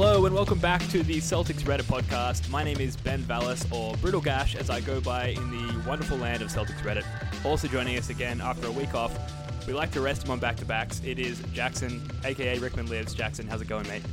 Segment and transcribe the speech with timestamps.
[0.00, 2.48] Hello and welcome back to the Celtics Reddit podcast.
[2.50, 6.16] My name is Ben Vallis, or Brutal Gash, as I go by in the wonderful
[6.16, 7.04] land of Celtics Reddit.
[7.44, 9.12] Also joining us again after a week off,
[9.66, 11.02] we like to rest him on back to backs.
[11.04, 13.12] It is Jackson, aka Rickman Lives.
[13.12, 14.04] Jackson, how's it going, mate?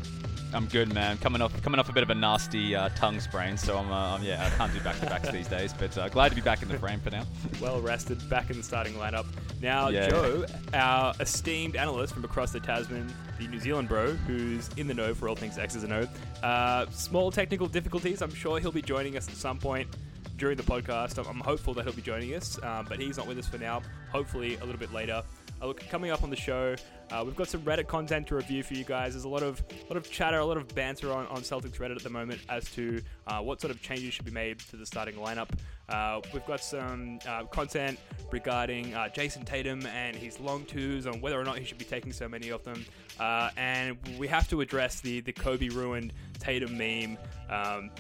[0.56, 1.18] I'm good, man.
[1.18, 4.16] Coming off coming off a bit of a nasty uh, tongue sprain, so I'm, uh,
[4.16, 6.42] I'm, yeah I can't do back to backs these days, but uh, glad to be
[6.42, 7.26] back in the frame for now.
[7.62, 9.26] well rested, back in the starting lineup.
[9.62, 10.08] Now, Yeah.
[10.10, 14.94] Joe, our esteemed analyst from across the Tasman, the New Zealand bro, who's in the
[14.94, 16.08] know for all things X's and O.
[16.42, 18.22] Uh, small technical difficulties.
[18.22, 19.90] I'm sure he'll be joining us at some point
[20.38, 21.18] during the podcast.
[21.18, 23.58] I'm, I'm hopeful that he'll be joining us, um, but he's not with us for
[23.58, 23.82] now.
[24.12, 25.22] Hopefully, a little bit later.
[25.62, 26.76] Uh, look, coming up on the show,
[27.12, 29.14] uh, we've got some Reddit content to review for you guys.
[29.14, 31.96] There's a lot of lot of chatter, a lot of banter on, on Celtics Reddit
[31.96, 34.86] at the moment as to uh, what sort of changes should be made to the
[34.86, 35.50] starting lineup.
[35.88, 38.00] Uh, we've got some uh, content
[38.32, 41.86] regarding uh, Jayson Tatum and his long twos on whether or not he should be
[41.86, 42.84] taking so many of them.
[43.20, 47.18] Uh, and we have to address the, the Kobe ruined Tatum meme.
[47.50, 47.92] Um,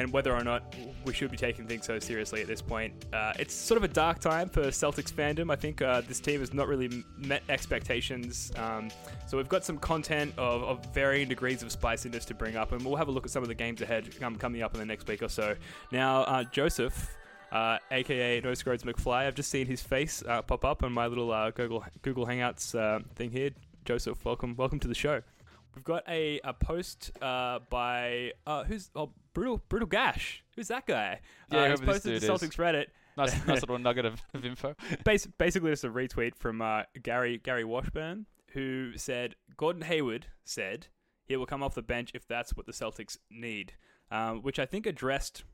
[0.00, 3.04] and whether or not we should be taking things so seriously at this point.
[3.12, 5.52] Uh, it's sort of a dark time for Celtics fandom.
[5.52, 8.50] I think uh, this team has not really met expectations.
[8.56, 8.90] Um,
[9.26, 12.82] so we've got some content of, of varying degrees of spiciness to bring up, and
[12.82, 14.86] we'll have a look at some of the games ahead um, coming up in the
[14.86, 15.54] next week or so.
[15.92, 17.16] Now, uh, Joseph.
[17.52, 19.26] Uh, aka No Scrodes McFly.
[19.26, 22.78] I've just seen his face uh, pop up on my little uh, Google Google Hangouts
[22.78, 23.50] uh, thing here.
[23.84, 25.20] Joseph, welcome welcome to the show.
[25.74, 30.42] We've got a, a post uh, by uh, who's oh brutal brutal gash.
[30.56, 31.20] Who's that guy?
[31.50, 32.30] Yeah, uh, he's posted to is.
[32.30, 32.86] Celtics Reddit.
[33.16, 34.74] Nice, nice little nugget of, of info.
[35.04, 40.88] Bas- basically, just a retweet from uh, Gary Gary Washburn, who said Gordon Hayward said
[41.24, 43.74] he will come off the bench if that's what the Celtics need,
[44.10, 45.44] um, which I think addressed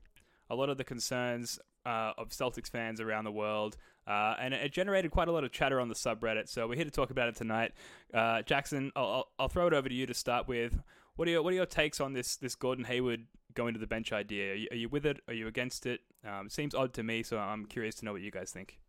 [0.49, 3.77] a lot of the concerns uh, of Celtics fans around the world.
[4.07, 6.85] Uh, and it generated quite a lot of chatter on the subreddit, so we're here
[6.85, 7.73] to talk about it tonight.
[8.13, 10.79] Uh, Jackson, I'll, I'll, I'll throw it over to you to start with.
[11.17, 13.87] What are your What are your takes on this this Gordon Hayward going to the
[13.87, 14.51] bench idea?
[14.51, 15.19] Are you, are you with it?
[15.27, 16.01] Are you against it?
[16.25, 18.79] Um, it seems odd to me, so I'm curious to know what you guys think.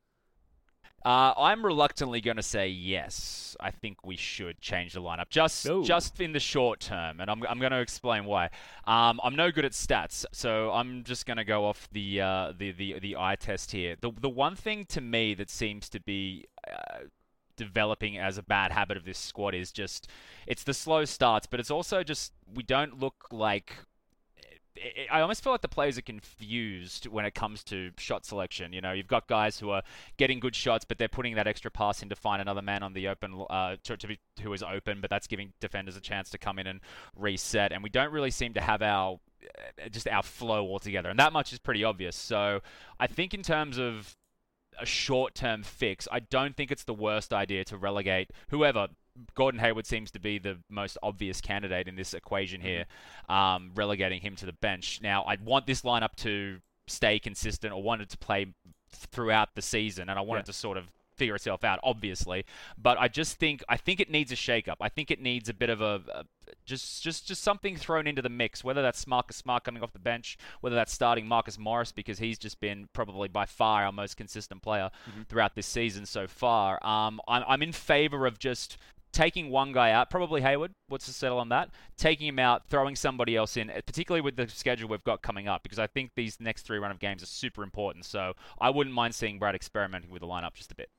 [1.04, 3.56] Uh, I'm reluctantly going to say yes.
[3.60, 5.84] I think we should change the lineup just Ooh.
[5.84, 8.46] just in the short term, and I'm, I'm going to explain why.
[8.84, 12.52] Um, I'm no good at stats, so I'm just going to go off the, uh,
[12.56, 13.96] the the the eye test here.
[14.00, 17.04] The the one thing to me that seems to be uh,
[17.56, 20.08] developing as a bad habit of this squad is just
[20.46, 23.74] it's the slow starts, but it's also just we don't look like
[25.10, 28.72] I- almost feel like the players are confused when it comes to shot selection.
[28.72, 29.82] You know, you've got guys who are
[30.16, 32.92] getting good shots, but they're putting that extra pass in to find another man on
[32.92, 36.30] the open, uh, to, to be, who is open, but that's giving defenders a chance
[36.30, 36.80] to come in and
[37.16, 37.72] reset.
[37.72, 39.20] And we don't really seem to have our
[39.84, 42.16] uh, just our flow altogether, and that much is pretty obvious.
[42.16, 42.60] So
[42.98, 44.16] I think in terms of
[44.80, 48.88] a short-term fix, I don't think it's the worst idea to relegate whoever.
[49.34, 52.86] Gordon Hayward seems to be the most obvious candidate in this equation here,
[53.28, 55.00] um, relegating him to the bench.
[55.02, 58.46] Now, I'd want this lineup to stay consistent or want it to play
[58.90, 60.42] throughout the season, and I want Yeah.
[60.42, 62.44] it to sort of figure itself out, obviously.
[62.78, 64.78] But I just think I think it needs a shake-up.
[64.80, 66.24] I think it needs a bit of a, a
[66.64, 68.62] just just just something thrown into the mix.
[68.62, 72.38] Whether that's Marcus Smart coming off the bench, whether that's starting Marcus Morris because he's
[72.38, 74.90] just been probably by far our most consistent player
[75.28, 76.78] throughout this season so far.
[76.86, 78.78] Um, I'm I'm in favor of just
[79.12, 80.74] taking one guy out, probably Hayward.
[80.88, 81.70] What's to settle on that?
[81.96, 85.62] Taking him out, throwing somebody else in, particularly with the schedule we've got coming up,
[85.62, 88.04] because I think these next three run of games are super important.
[88.04, 90.90] So I wouldn't mind seeing Brad experimenting with the lineup just a bit.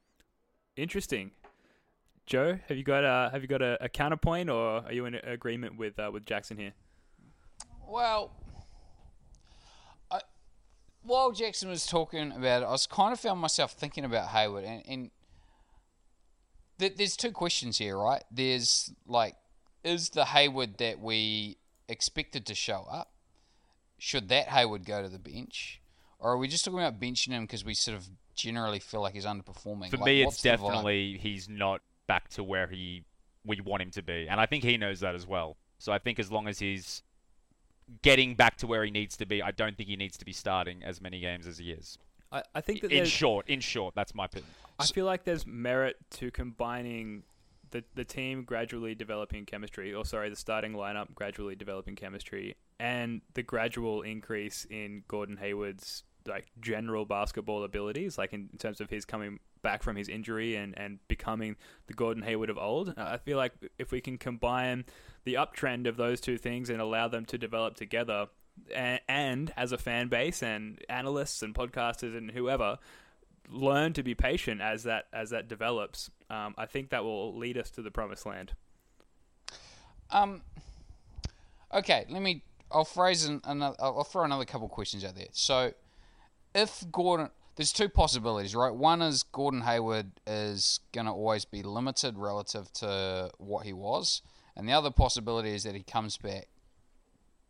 [0.75, 1.31] Interesting.
[2.25, 5.15] Joe, have you got a have you got a, a counterpoint, or are you in
[5.15, 6.73] agreement with uh, with Jackson here?
[7.87, 8.31] Well,
[10.11, 10.21] I,
[11.01, 14.63] while Jackson was talking about it, I was kind of found myself thinking about Hayward,
[14.63, 15.11] and, and th-
[16.79, 18.23] there's two questions here, right?
[18.31, 19.35] There's like,
[19.83, 21.57] is the Hayward that we
[21.87, 23.11] expected to show up?
[23.97, 25.81] Should that Hayward go to the bench,
[26.19, 29.13] or are we just talking about benching him because we sort of generally feel like
[29.13, 29.89] he's underperforming?
[29.89, 33.03] For Like, me, it's definitely he's not back to where he
[33.45, 35.57] we want him to be, and I think he knows that as well.
[35.79, 37.03] So I think as long as he's
[38.01, 40.33] getting back to where he needs to be, I don't think he needs to be
[40.33, 41.97] starting as many games as he is.
[42.31, 44.49] I, I think that In short, in short, that's my opinion.
[44.77, 47.23] I feel like there's merit to combining
[47.71, 53.21] the the team gradually developing chemistry, or sorry, the starting lineup gradually developing chemistry, and
[53.33, 58.89] the gradual increase in Gordon Hayward's like general basketball abilities, like in, in terms of
[58.89, 61.55] his coming back from his injury and, and becoming
[61.87, 62.93] the Gordon Hayward of old.
[62.97, 64.85] I feel like if we can combine
[65.25, 68.27] the uptrend of those two things and allow them to develop together,
[68.73, 72.77] and, as a fan base and analysts and podcasters and whoever
[73.49, 77.57] learn to be patient as that as that develops, um, I think that will lead
[77.57, 78.53] us to the promised land.
[80.11, 80.41] Um,
[81.73, 82.43] Okay, let me.
[82.71, 83.75] I'll phrase an, another.
[83.79, 85.27] I'll throw another couple questions out there.
[85.31, 85.73] So,
[86.53, 88.73] if Gordon, there's two possibilities, right?
[88.73, 94.21] One is Gordon Hayward is gonna always be limited relative to what he was,
[94.55, 96.47] and the other possibility is that he comes back,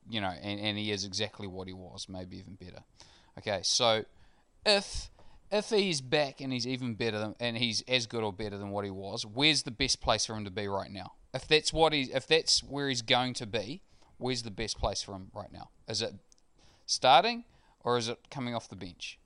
[0.10, 2.84] you know, and, and he is exactly what he was, maybe even better.
[3.38, 4.04] Okay, so
[4.66, 5.10] if
[5.52, 8.70] if he's back and he's even better than, and he's as good or better than
[8.70, 11.14] what he was, where's the best place for him to be right now?
[11.34, 13.82] If that's what he, if that's where he's going to be,
[14.18, 15.70] where's the best place for him right now?
[15.88, 16.14] Is it
[16.86, 17.46] starting
[17.84, 19.18] or is it coming off the bench?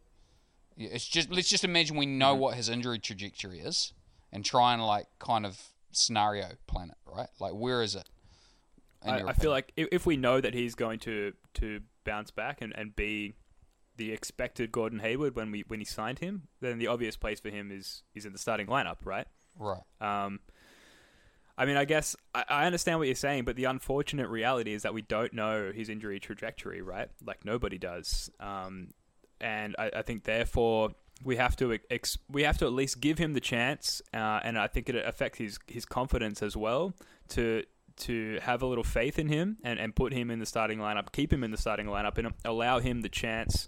[0.78, 2.42] It's just let's just imagine we know mm-hmm.
[2.42, 3.94] what his injury trajectory is
[4.32, 7.30] and try and like kind of scenario plan it, right?
[7.40, 8.10] Like where is it?
[9.06, 12.62] I, I feel like if, if we know that he's going to to bounce back
[12.62, 13.34] and, and be
[13.98, 17.50] the expected Gordon Hayward when we when he signed him, then the obvious place for
[17.50, 19.28] him is is in the starting lineup, right?
[19.58, 19.82] right.
[20.02, 20.40] Um,
[21.58, 24.84] I mean, I guess I, I understand what you're saying, but the unfortunate reality is
[24.84, 27.10] that we don't know his injury trajectory, right?
[27.26, 28.30] Like nobody does.
[28.40, 28.90] Um,
[29.40, 30.92] and I, I think therefore
[31.24, 34.58] we have to ex- we have to at least give him the chance, uh, and
[34.58, 36.94] I think it affects his his confidence as well
[37.30, 37.64] to
[37.98, 41.12] to have a little faith in him and, and put him in the starting lineup,
[41.12, 43.68] keep him in the starting lineup, and allow him the chance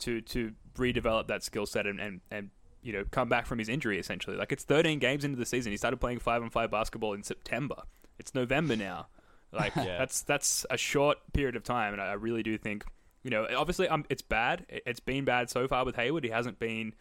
[0.00, 2.50] to to redevelop that skill set and, and, and
[2.82, 4.36] you know come back from his injury essentially.
[4.36, 5.72] Like it's 13 games into the season.
[5.72, 7.82] He started playing five on five basketball in September.
[8.18, 9.08] It's November now.
[9.52, 9.98] Like Yeah.
[9.98, 12.84] that's that's a short period of time, and I really do think
[13.22, 14.64] you know obviously um, it's bad.
[14.68, 16.24] It- It's been bad so far with Hayward.
[16.24, 16.94] He hasn't been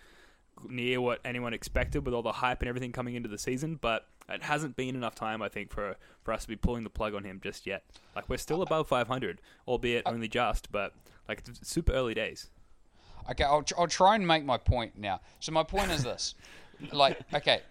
[0.68, 4.08] near what anyone expected with all the hype and everything coming into the season, but
[4.30, 7.16] it hasn't been enough time, I think, for for us to be pulling the plug
[7.16, 7.84] on him just yet.
[8.16, 10.94] Like we're still above 500, albeit only just, but
[11.28, 12.50] like it's super early days.
[13.32, 15.22] Okay, I'll, tr- I'll try and make my point now.
[15.40, 16.34] So my point is this,
[16.92, 17.62] like, okay,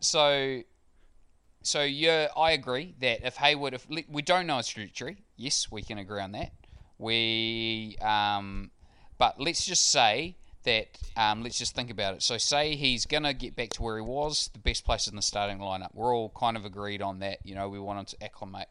[0.00, 0.62] so,
[1.62, 5.82] so yeah, I agree that if Hayward, if we don't know his trajectory, yes, we
[5.82, 6.52] can agree on that.
[6.98, 8.70] We, um,
[9.18, 12.22] but let's just say that, um, let's just think about it.
[12.22, 15.22] So say he's gonna get back to where he was, the best place in the
[15.22, 15.94] starting lineup.
[15.94, 17.38] We're all kind of agreed on that.
[17.44, 18.68] You know, we want him to acclimate.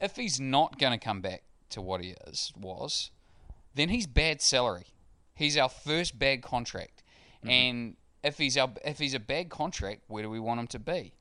[0.00, 3.10] If he's not gonna come back to what he is was,
[3.74, 4.86] then he's bad salary.
[5.34, 7.02] He's our first bad contract,
[7.42, 10.78] and if he's our if he's a bad contract, where do we want him to
[10.78, 11.12] be?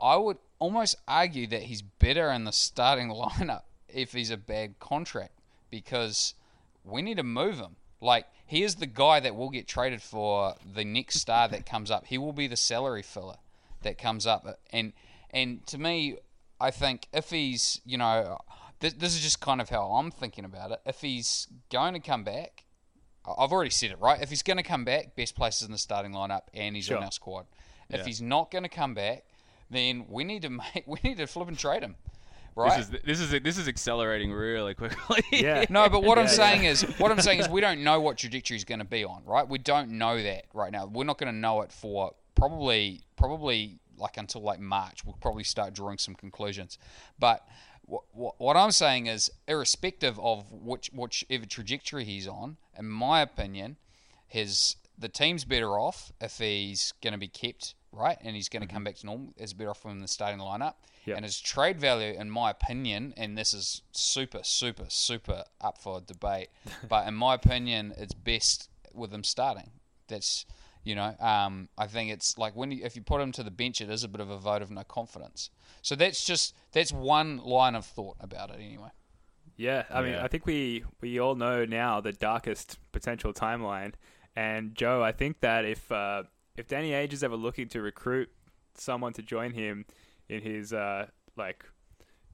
[0.00, 4.78] I would almost argue that he's better in the starting lineup if he's a bad
[4.78, 5.38] contract
[5.70, 6.34] because
[6.84, 7.76] we need to move him.
[8.00, 11.90] Like he is the guy that will get traded for the next star that comes
[11.90, 12.06] up.
[12.06, 13.36] He will be the salary filler
[13.82, 14.92] that comes up, and
[15.30, 16.16] and to me,
[16.60, 18.38] I think if he's you know,
[18.80, 20.80] this, this is just kind of how I'm thinking about it.
[20.86, 22.64] If he's going to come back,
[23.26, 24.20] I've already said it right.
[24.22, 26.96] If he's going to come back, best places in the starting lineup, and he's Sure.
[26.98, 27.46] on our squad.
[27.90, 28.04] If Yeah.
[28.04, 29.24] he's not going to come back,
[29.70, 31.96] then we need to make we need to flip and trade him,
[32.56, 32.76] right?
[32.78, 35.22] This is this is this is accelerating really quickly.
[35.30, 35.64] Yeah.
[35.70, 38.16] No, but what I'm Yeah, saying is, what I'm saying is, we don't know what
[38.16, 39.46] trajectory is going to be on, right?
[39.48, 40.86] We don't know that right now.
[40.86, 45.04] We're not going to know it for probably, probably like until like March.
[45.04, 46.78] We'll probably start drawing some conclusions.
[47.18, 47.46] But
[47.82, 53.20] what, what, what I'm saying is, irrespective of which whichever trajectory he's on, in my
[53.20, 53.76] opinion,
[54.26, 58.66] his the team's better off if he's going to be kept right and he's going
[58.66, 59.34] to come back to normal.
[59.36, 60.74] Is better off from the starting lineup.
[61.04, 61.16] Yep.
[61.16, 66.00] And his trade value, in my opinion, and this is super, super, super up for
[66.00, 66.48] debate,
[66.88, 69.70] but in my opinion, it's best with him starting.
[70.08, 70.46] That's
[70.86, 73.50] you know, um, I think it's like when you, if you put him to the
[73.50, 75.50] bench, it is a bit of a vote of no confidence.
[75.82, 78.90] So that's just that's one line of thought about it, anyway.
[79.56, 80.24] Yeah, I mean, Yeah.
[80.24, 83.94] I think we we all know now the darkest potential timeline.
[84.36, 86.24] And Joe, I think that if uh,
[86.56, 88.30] if Danny Ainge is ever looking to recruit
[88.74, 89.84] someone to join him
[90.28, 91.64] in his uh, like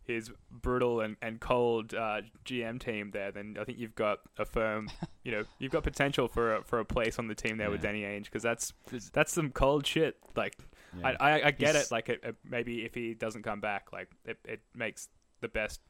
[0.05, 4.45] his brutal and, and cold uh, GM team there, then I think you've got a
[4.45, 4.91] firm,
[5.23, 7.83] you know, you've got potential for a, for a place on the team there with
[7.83, 8.73] Danny Ainge because that's
[9.13, 10.17] that's some cold shit.
[10.35, 10.57] Like,
[10.99, 11.15] Yeah.
[11.21, 11.93] I, I, I get He's- it.
[11.93, 15.09] Like, it, it, maybe if he doesn't come back, like it, it makes
[15.41, 15.81] the best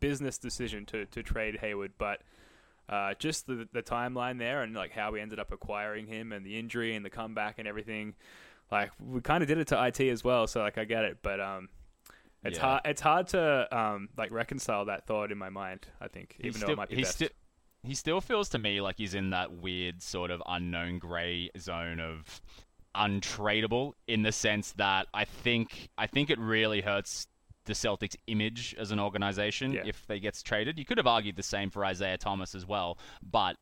[0.00, 2.22] business decision to, to trade Hayward, but
[2.92, 6.44] uh, just the the timeline there and like how we ended up acquiring him and
[6.44, 8.14] the injury and the comeback and everything,
[8.70, 10.46] like we kind of did it to IT as well.
[10.46, 11.68] So like I get it, but um,
[12.44, 12.64] it's Yeah.
[12.66, 15.86] hard it's hard to um like reconcile that thought in my mind.
[16.00, 17.14] I think He even though still, it might be best.
[17.16, 17.28] still
[17.84, 21.98] he still feels to me like he's in that weird sort of unknown gray zone
[21.98, 22.40] of
[22.94, 27.26] untradeable in the sense that I think I think it really hurts
[27.64, 29.82] the Celtics image as an organization Yeah.
[29.86, 30.78] if they gets traded.
[30.78, 33.56] You could have argued the same for Isaiah Thomas as well, but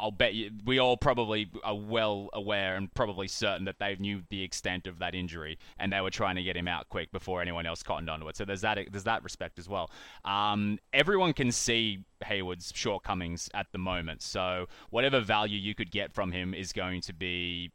[0.00, 4.22] I'll bet you we all probably are well aware and probably certain that they knew
[4.30, 7.42] the extent of that injury and they were trying to get him out quick before
[7.42, 8.36] anyone else cottoned onto it.
[8.36, 9.90] So there's that there's that respect as well.
[10.24, 14.22] Um, everyone can see Hayward's shortcomings at the moment.
[14.22, 17.72] So whatever value you could get from him is going to be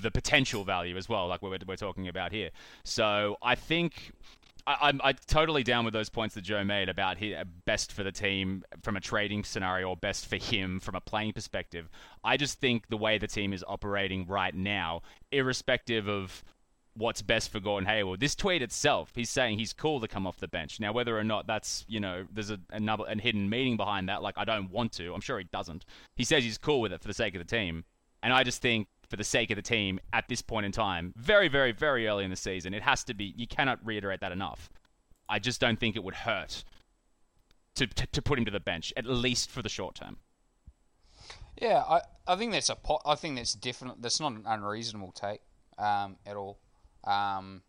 [0.00, 2.50] the potential value as well, like we're, we're talking about here.
[2.84, 4.12] So I think
[4.66, 7.92] I, am I'm totally down with those points that Joe made about his, uh, best
[7.92, 11.88] for the team from a trading scenario or best for him from a playing perspective.
[12.22, 16.42] I just think the way the team is operating right now, irrespective of
[16.96, 18.20] what's best for Gordon Hayward.
[18.20, 20.80] This tweet itself, he's saying he's cool to come off the bench.
[20.80, 24.22] Now, whether or not that's, you know, there's a, another a hidden meaning behind that,
[24.22, 25.12] like I don't want to.
[25.12, 25.84] I'm sure he doesn't.
[26.16, 27.84] He says he's cool with it for the sake of the team.
[28.22, 31.14] And I just think for the sake of the team at this point in time,
[31.16, 32.74] very, very, very early in the season.
[32.74, 34.68] It has to be, you cannot reiterate that enough.
[35.28, 36.64] I just don't think it would hurt
[37.76, 40.16] to, to, to put him to the bench, at least for the short term.
[41.62, 45.12] Yeah, I, I think that's a po- I think that's definitely that's not an unreasonable
[45.12, 45.42] take
[45.78, 46.58] um, at all.
[47.04, 47.62] Um,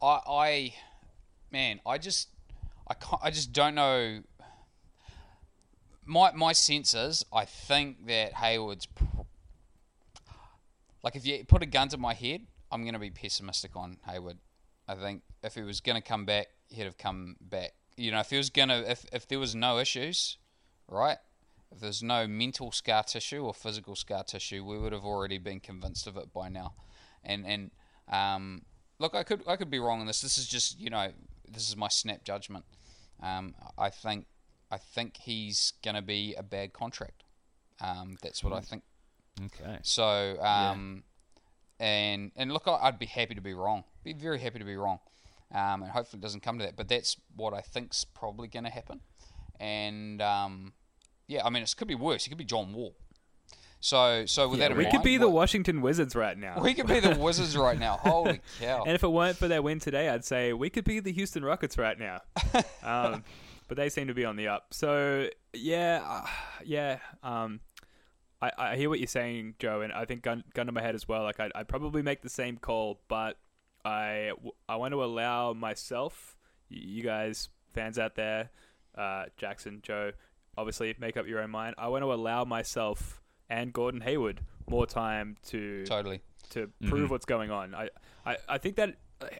[0.00, 0.74] I, I,
[1.52, 2.30] man, I just
[2.88, 4.22] I can't, I just don't know.
[6.06, 8.86] My my sense is I think that Hayward's
[11.06, 13.98] like if you put a gun to my head, I'm going to be pessimistic on
[14.08, 14.38] Hayward.
[14.88, 17.74] I think if he was going to come back, he'd have come back.
[17.96, 20.36] You know, if he was going to, if, if there was no issues,
[20.88, 21.18] right?
[21.70, 25.60] If there's no mental scar tissue or physical scar tissue, we would have already been
[25.60, 26.74] convinced of it by now.
[27.22, 27.70] And and
[28.10, 28.62] um,
[28.98, 30.22] look, I could I could be wrong on this.
[30.22, 31.12] This is just you know
[31.48, 32.64] this is my snap judgment.
[33.22, 34.26] Um, I think
[34.72, 37.22] I think he's going to be a bad contract.
[37.80, 38.82] Um, that's what I think.
[39.44, 39.78] Okay.
[39.82, 41.04] So, um,
[41.78, 41.86] yeah.
[41.86, 43.84] and and look, I'd be happy to be wrong.
[44.02, 44.98] Be very happy to be wrong,
[45.52, 46.76] um, and hopefully it doesn't come to that.
[46.76, 49.00] But that's what I think's probably going to happen.
[49.60, 50.72] And um,
[51.28, 52.26] yeah, I mean, it could be worse.
[52.26, 52.94] It could be John Wall.
[53.80, 56.60] So, so with yeah, that we mind, could be the Washington Wizards right now.
[56.60, 57.96] We could be the Wizards right now.
[58.02, 58.82] Holy cow!
[58.84, 61.44] And if it weren't for their win today, I'd say we could be the Houston
[61.44, 62.22] Rockets right now.
[62.82, 63.22] um,
[63.68, 64.72] but they seem to be on the up.
[64.72, 66.26] So yeah, uh,
[66.64, 66.98] yeah.
[67.22, 67.60] Um,
[68.40, 70.94] I, I hear what you're saying, Joe, and I think gun, gun to my head
[70.94, 71.22] as well.
[71.22, 73.38] Like I'd, I'd probably make the same call, but
[73.84, 74.32] I,
[74.68, 76.36] I want to allow myself,
[76.68, 78.50] you guys, fans out there,
[78.96, 80.12] uh, Jackson, Joe,
[80.56, 81.76] obviously make up your own mind.
[81.78, 87.12] I want to allow myself and Gordon Hayward more time to totally to prove mm-hmm.
[87.12, 87.74] what's going on.
[87.74, 87.88] I,
[88.24, 88.96] I, I think that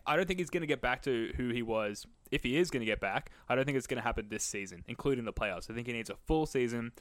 [0.07, 2.07] I don't think he's going to get back to who he was.
[2.31, 4.43] If he is going to get back, I don't think it's going to happen this
[4.43, 5.71] season, including the playoffs.
[5.71, 6.93] I think he needs a full season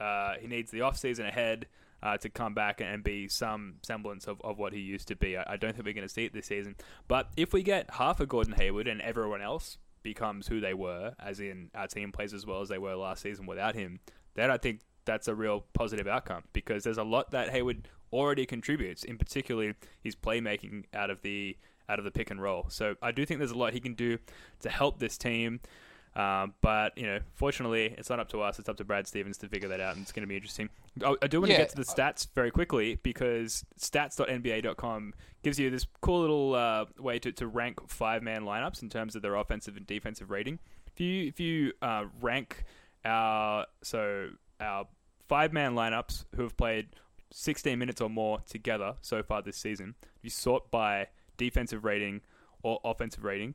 [0.00, 1.66] uh, he needs the off season ahead
[2.02, 5.36] uh, to come back and be some semblance of, of what he used to be.
[5.36, 6.76] I, I don't think we're going to see it this season.
[7.08, 11.14] But if we get half of Gordon Hayward and everyone else becomes who they were,
[11.18, 14.00] as in our team plays as well as they were last season without him,
[14.34, 18.46] then I think that's a real positive outcome because there's a lot that Hayward already
[18.46, 21.56] contributes, in particularly his playmaking out of the
[21.88, 22.66] out of the pick and roll.
[22.68, 24.18] So I do think there's a lot he can do
[24.60, 25.60] to help this team.
[26.18, 28.58] Um, but you know, fortunately, it's not up to us.
[28.58, 30.68] It's up to Brad Stevens to figure that out, and it's going to be interesting.
[31.04, 31.58] I, I do want yeah.
[31.58, 36.86] to get to the stats very quickly because stats.nba.com gives you this cool little uh,
[36.98, 40.58] way to, to rank five man lineups in terms of their offensive and defensive rating.
[40.92, 42.64] If you if you uh, rank
[43.04, 44.88] our so our
[45.28, 46.88] five man lineups who have played
[47.30, 51.06] 16 minutes or more together so far this season, you sort by
[51.36, 52.22] defensive rating
[52.64, 53.54] or offensive rating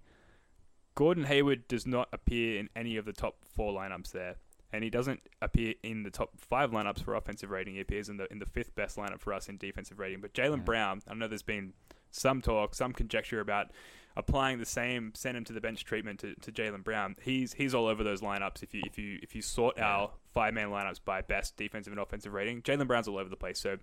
[0.95, 4.35] Gordon Hayward does not appear in any of the top four lineups there,
[4.71, 7.75] and he doesn't appear in the top five lineups for offensive rating.
[7.75, 10.21] He appears in the in the fifth best lineup for us in defensive rating.
[10.21, 10.63] But Jaylen yeah.
[10.63, 11.73] Brown, I know there's been
[12.11, 13.71] some talk, some conjecture about
[14.15, 17.15] applying the same send him to the bench treatment to, to Jaylen Brown.
[17.21, 18.61] He's he's all over those lineups.
[18.61, 21.99] If you if you if you sort our five man lineups by best defensive and
[21.99, 23.59] offensive rating, Jaylen Brown's all over the place.
[23.59, 23.77] So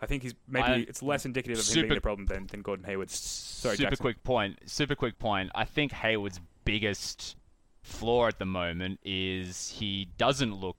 [0.00, 2.46] I think he's maybe I, it's less indicative of super, him being a problem than,
[2.46, 3.10] than Gordon Hayward.
[3.10, 4.02] Sorry, super Jackson.
[4.02, 4.58] quick point.
[4.66, 5.50] Super quick point.
[5.54, 7.36] I think Hayward's biggest
[7.82, 10.76] flaw at the moment is he doesn't look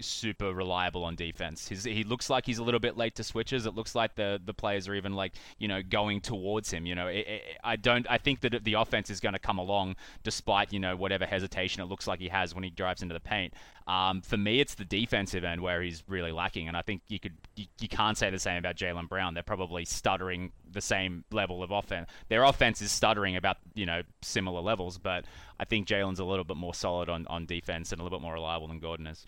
[0.00, 1.68] super reliable on defense.
[1.68, 3.66] His, he looks like he's a little bit late to switches.
[3.66, 6.86] It looks like the the players are even like you know going towards him.
[6.86, 8.06] You know, it, it, I don't.
[8.08, 11.82] I think that the offense is going to come along despite you know whatever hesitation
[11.82, 13.54] it looks like he has when he drives into the paint.
[13.86, 17.18] Um, for me, it's the defensive end where he's really lacking, and I think you
[17.18, 19.34] could you, you can't say the same about Jaylen Brown.
[19.34, 22.08] They're probably stuttering the same level of offense.
[22.28, 25.24] Their offense is stuttering about you know similar levels, but
[25.58, 28.22] I think Jaylen's a little bit more solid on, on defense and a little bit
[28.22, 29.26] more reliable than Gordon is.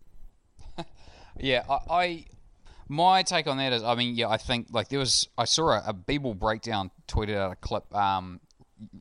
[1.41, 2.25] yeah, I, I,
[2.89, 5.71] my take on that is, I mean, yeah, I think like there was, I saw
[5.71, 7.95] a, a Beeble breakdown tweeted out a clip.
[7.95, 8.41] Um,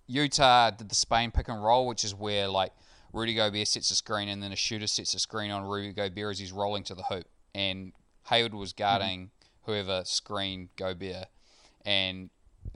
[0.07, 2.71] Utah did the Spain pick and roll, which is where like
[3.13, 6.31] Rudy Gobert sets a screen and then a shooter sets a screen on Rudy Gobert
[6.31, 7.25] as he's rolling to the hoop,
[7.55, 7.91] and
[8.29, 9.31] Hayward was guarding
[9.63, 11.25] whoever screened Gobert,
[11.83, 12.29] and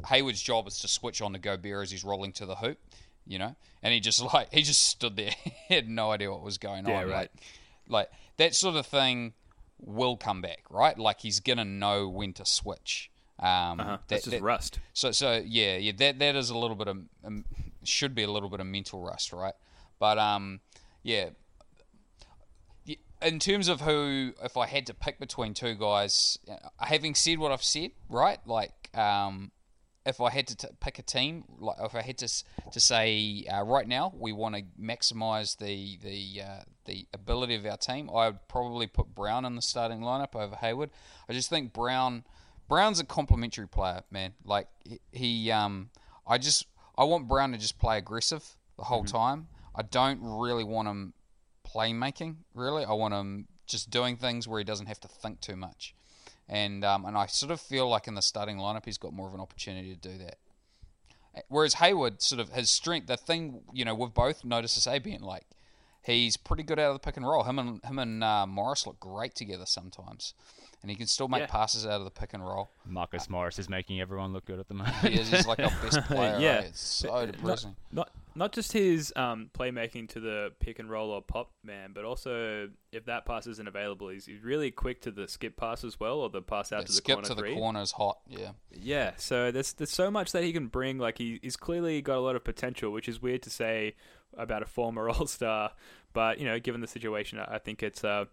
[0.07, 2.79] Hayward's job is to switch on to Gobert as he's rolling to the hoop,
[3.25, 5.31] you know, and he just like he just stood there,
[5.67, 7.13] he had no idea what was going Yeah, on, right.
[7.15, 7.31] like,
[7.87, 9.33] like that sort of thing
[9.79, 10.97] will come back, right?
[10.97, 13.11] Like he's gonna know when to switch.
[13.39, 13.83] Um, Uh-huh.
[13.91, 14.79] that- That's just that- rust.
[14.93, 17.45] so so yeah, yeah, that that is a little bit of um,
[17.83, 19.53] should be a little bit of mental rust, right?
[19.99, 20.61] But um,
[21.03, 21.29] yeah.
[23.21, 27.39] In terms of who, if I had to pick between two guys, uh, having said
[27.39, 28.39] what I've said, right?
[28.45, 29.51] Like, um,
[30.05, 33.45] if I had to t- pick a team, like if I had to to say
[33.51, 38.09] uh, right now, we want to maximize the the uh, the ability of our team.
[38.09, 40.91] I would probably put Brown in the starting lineup over Hayward.
[41.27, 42.23] I just think Brown
[42.67, 44.33] Brown's a complementary player, man.
[44.43, 45.89] Like he, he um,
[46.27, 46.65] I just
[46.97, 49.47] I want Brown to just play aggressive the whole time.
[49.75, 51.13] I don't really want him
[51.67, 52.37] playmaking.
[52.53, 55.95] Really, I want him just doing things where he doesn't have to think too much.
[56.47, 59.27] And um, and I sort of feel like in the starting lineup, he's got more
[59.27, 60.37] of an opportunity to do that.
[61.49, 65.21] Whereas Hayward, sort of his strength, the thing you know, we've both noticed this being
[65.21, 65.45] like
[66.05, 67.43] he's pretty good out of the pick and roll.
[67.43, 70.33] Him and him and uh, Morris look great together sometimes,
[70.81, 71.47] and he can still make Yeah.
[71.47, 72.69] passes out of the pick and roll.
[72.85, 74.95] Marcus Morris is making everyone look good at the moment.
[74.97, 76.37] He is he's like our best player.
[76.39, 76.55] Yeah.
[76.57, 76.65] right?
[76.65, 77.75] It's so depressing.
[77.91, 82.03] Not not just his um, playmaking to the pick and roll or pop man, but
[82.03, 85.99] also if that pass isn't available, he's, he's really quick to the skip pass as
[86.01, 88.19] well, or the pass out Yeah, to the skip corner to the corner is hot.
[88.27, 88.51] Yeah.
[88.71, 90.97] Yeah, so there's there's so much that he can bring.
[90.97, 93.95] Like he, he's clearly got a lot of potential, which is weird to say
[94.37, 95.71] about a former All Star,
[96.13, 98.25] but you know, given the situation, I think it's uh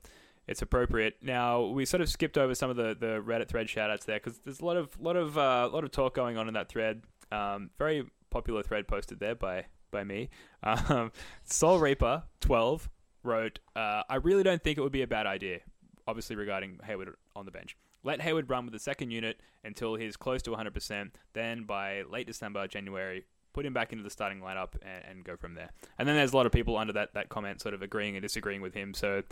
[0.47, 1.16] it's appropriate.
[1.23, 4.38] Now we sort of skipped over some of the, the Reddit thread shoutouts there because
[4.40, 7.02] there's a lot of lot of uh, lot of talk going on in that thread.
[7.30, 10.30] Um, very popular thread posted there by by me.
[10.64, 11.11] Um,
[11.42, 12.88] Soul Reaper twelve
[13.25, 15.59] wrote, uh, "I really don't think it would be a bad idea."
[16.06, 17.76] Obviously regarding Hayward on the bench.
[18.04, 21.12] Let Hayward run with the second unit until he's close to 100%.
[21.34, 25.36] Then by late December, January, put him back into the starting lineup and, and go
[25.36, 25.71] from there.
[25.99, 28.23] And then there's a lot of people under that, that comment sort of agreeing and
[28.23, 28.95] disagreeing with him.
[28.95, 29.23] So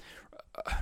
[0.54, 0.72] uh,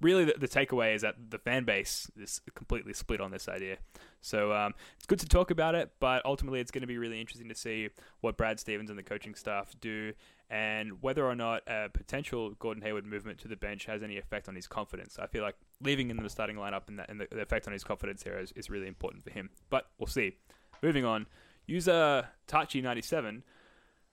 [0.00, 3.78] really the, the takeaway is that the fan base is completely split on this idea.
[4.20, 7.20] So um, it's good to talk about it, but ultimately it's going to be really
[7.20, 10.12] interesting to see what Brad Stevens and the coaching staff do
[10.50, 14.48] and whether or not a potential Gordon Hayward movement to the bench has any effect
[14.48, 15.18] on his confidence.
[15.18, 17.66] I feel like leaving him in the starting lineup and, that, and the, the effect
[17.66, 19.50] on his confidence here is, is really important for him.
[19.70, 20.36] But we'll see.
[20.82, 21.26] Moving on,
[21.66, 23.42] user Tachi97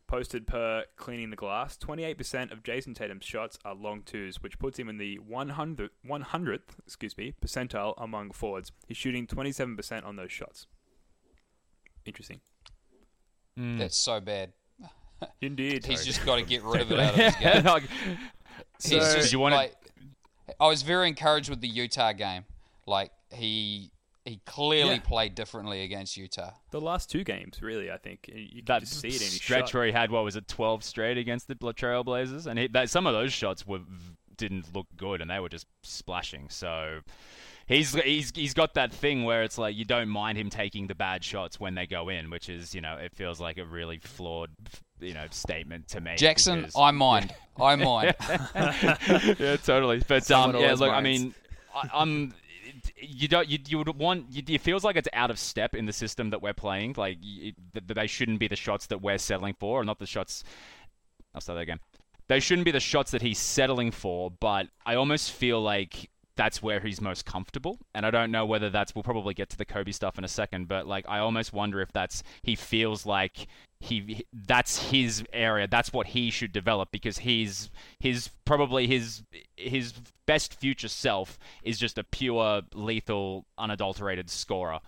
[0.08, 4.78] posted per cleaning the glass 28% of Jayson Tatum's shots are long twos, which puts
[4.78, 8.72] him in the 100th, 100th excuse me, percentile among forwards.
[8.88, 10.68] He's shooting 27% on those shots.
[12.06, 12.42] Interesting.
[13.58, 13.80] Mm.
[13.80, 14.54] That's so bad.
[15.40, 15.86] Indeed.
[15.86, 17.64] He's just got to get rid of it out of his game.
[17.64, 17.84] Like,
[18.82, 19.76] He's So- just you wanna- like,
[20.60, 22.46] I was very encouraged with the Utah game.
[22.88, 23.92] Like he
[24.26, 25.00] he clearly Yeah.
[25.02, 26.52] played differently against Utah.
[26.72, 28.30] the last two games, really, I think.
[28.34, 29.74] You can that just see it in his stretch shot.
[29.74, 33.08] where he had what was it, twelve straight against the Trailblazers, and he, that, some
[33.08, 33.80] of those shots were
[34.38, 36.50] didn't look good, and they were just splashing.
[36.50, 37.00] So
[37.68, 40.96] he's he's he's got that thing where it's like you don't mind him taking the
[40.96, 44.00] bad shots when they go in, which is you know it feels like a really
[44.00, 44.50] flawed
[45.00, 46.18] you know statement to make.
[46.18, 47.34] Jackson, because- I mind.
[47.60, 48.16] I mind.
[48.56, 50.04] yeah, totally.
[50.08, 51.34] But Someone um, yeah, always look, I mean,
[51.76, 52.34] I, I'm.
[53.02, 53.50] You don't.
[53.50, 54.28] You, you would want.
[54.32, 56.96] You, it feels like it's out of step in the system that we're playing.
[56.98, 60.44] Like you, they shouldn't be the shots that we're settling for, or not the shots.
[61.34, 61.80] I'll start that again.
[62.28, 66.10] They shouldn't be the shots that he's settling for, but I almost feel like
[66.42, 67.78] that's where he's most comfortable.
[67.94, 68.96] And I don't know whether that's.
[68.96, 71.82] We'll probably get to the Kobe stuff in a second, but like I almost wonder
[71.82, 73.46] if that's he feels like
[73.80, 75.68] he that's his area.
[75.68, 79.22] That's what he should develop because he's his probably his
[79.56, 79.94] his
[80.26, 84.80] best future self is just a pure lethal unadulterated scorer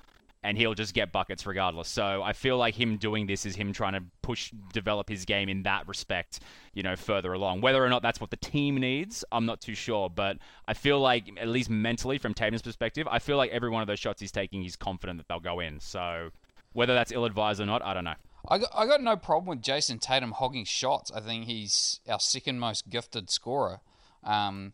[0.43, 1.87] and he'll just get buckets regardless.
[1.87, 5.47] So I feel like him doing this is him trying to push, develop his game
[5.49, 6.41] in that respect,
[6.73, 7.61] you know, further along.
[7.61, 10.09] Whether or not that's what the team needs, I'm not too sure.
[10.09, 13.81] But I feel like, at least mentally, from Tatum's perspective, I feel like every one
[13.81, 15.79] of those shots he's taking, he's confident that they'll go in.
[15.79, 16.29] So
[16.73, 18.15] whether that's ill advised or not, I don't know.
[18.49, 21.09] I got, I got no problem with Jayson Tatum hogging shots.
[21.11, 23.79] I think he's our second most gifted scorer.
[24.25, 24.73] Um,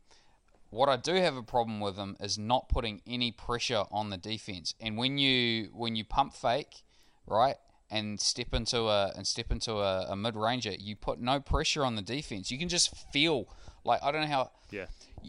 [0.69, 4.17] what I do have a problem with him is not putting any pressure on the
[4.17, 4.75] defense.
[4.79, 6.83] And when you when you pump fake,
[7.25, 7.55] right,
[7.89, 11.83] and step into a and step into a, a mid ranger, you put no pressure
[11.83, 12.51] on the defense.
[12.51, 13.47] You can just feel
[13.83, 14.51] like I don't know how.
[14.71, 14.85] Yeah.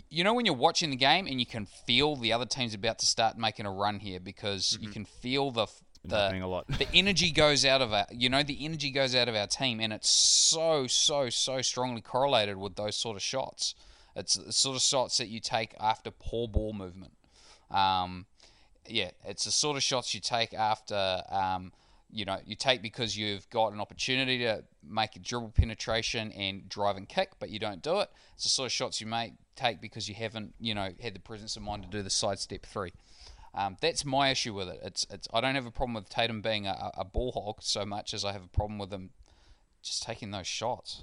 [0.08, 3.00] You know when you're watching the game and you can feel the other team's about
[3.00, 5.66] to start making a run here because you can feel the
[6.04, 6.30] the
[6.78, 9.80] the energy goes out of our, you know, the energy goes out of our team,
[9.80, 13.74] and it's so, so, so strongly correlated with those sort of shots.
[14.16, 17.12] It's the sort of shots that you take after poor ball movement.
[17.70, 18.26] Um,
[18.86, 21.72] yeah, it's the sort of shots you take after, um,
[22.10, 26.68] you know, you take because you've got an opportunity to make a dribble penetration and
[26.68, 28.10] drive and kick, but you don't do it.
[28.34, 31.20] It's the sort of shots you may take because you haven't, you know, had the
[31.20, 32.92] presence of mind to do the sidestep three.
[33.54, 34.80] Um, that's my issue with it.
[34.82, 35.26] It's, it's.
[35.32, 38.24] I don't have a problem with Tatum being a, a ball hog so much as
[38.24, 39.10] I have a problem with him
[39.82, 41.02] just taking those shots.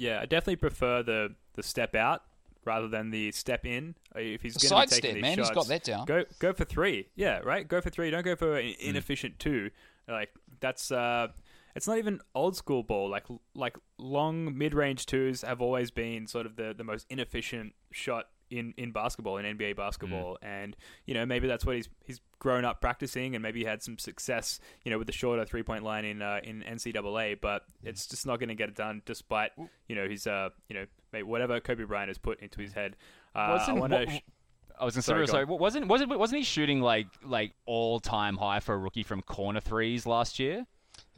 [0.00, 2.22] Yeah, I definitely prefer the the step out
[2.64, 3.94] rather than the step in.
[4.14, 6.04] Uh, If he's going to be sidestep, taking these man, he's shots, got that down.
[6.06, 7.08] Go go for three.
[7.16, 7.66] Yeah, right.
[7.68, 8.10] Go for three.
[8.10, 8.88] Don't go for an Hmm.
[8.90, 9.70] inefficient two.
[10.08, 11.28] Like that's uh,
[11.76, 13.08] it's not even old school ball.
[13.08, 17.74] Like like long mid range twos have always been sort of the the most inefficient
[17.92, 20.46] shot in, in basketball in NBA basketball, Hmm.
[20.46, 23.82] and you know maybe that's what he's he's grown up practicing, and maybe he had
[23.82, 27.64] some success, you know, with the shorter three point line in uh, in NCAA, but
[27.82, 29.52] it's just not going to get it done despite
[29.88, 32.96] you know his uh you know whatever Kobe Bryant has put into his head.
[33.34, 34.20] Uh, Wasn't- I what- sh-
[34.80, 38.36] I was gonna sorry, sorry, sorry wasn't wasn't wasn't he shooting like like all time
[38.38, 40.66] high for a rookie from corner threes last year?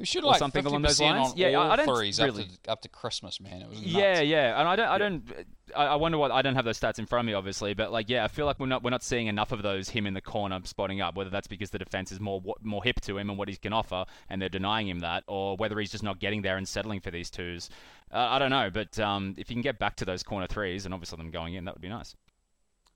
[0.03, 1.31] We should Or like something fifty along those percent lines?
[1.31, 3.63] on Yeah, I- all I don't threes really- up to up to Christmas, man.
[3.63, 3.93] It was nuts.
[3.93, 5.33] Yeah, yeah, and I don't, I don't,
[5.77, 7.93] I I wonder what I don't have those stats in front of me, obviously, but
[7.93, 10.15] like, yeah, I feel like we're not, we're not seeing enough of those him in
[10.15, 11.15] the corner spotting up.
[11.15, 13.73] Whether that's because the defense is more, more hip to him and what he can
[13.73, 16.99] offer, and they're denying him that, or whether he's just not getting there and settling
[16.99, 17.71] for these twos.
[18.13, 20.85] Uh, I don't know, but um, if you can get back to those corner threes
[20.85, 22.17] and obviously them going in, that would be nice.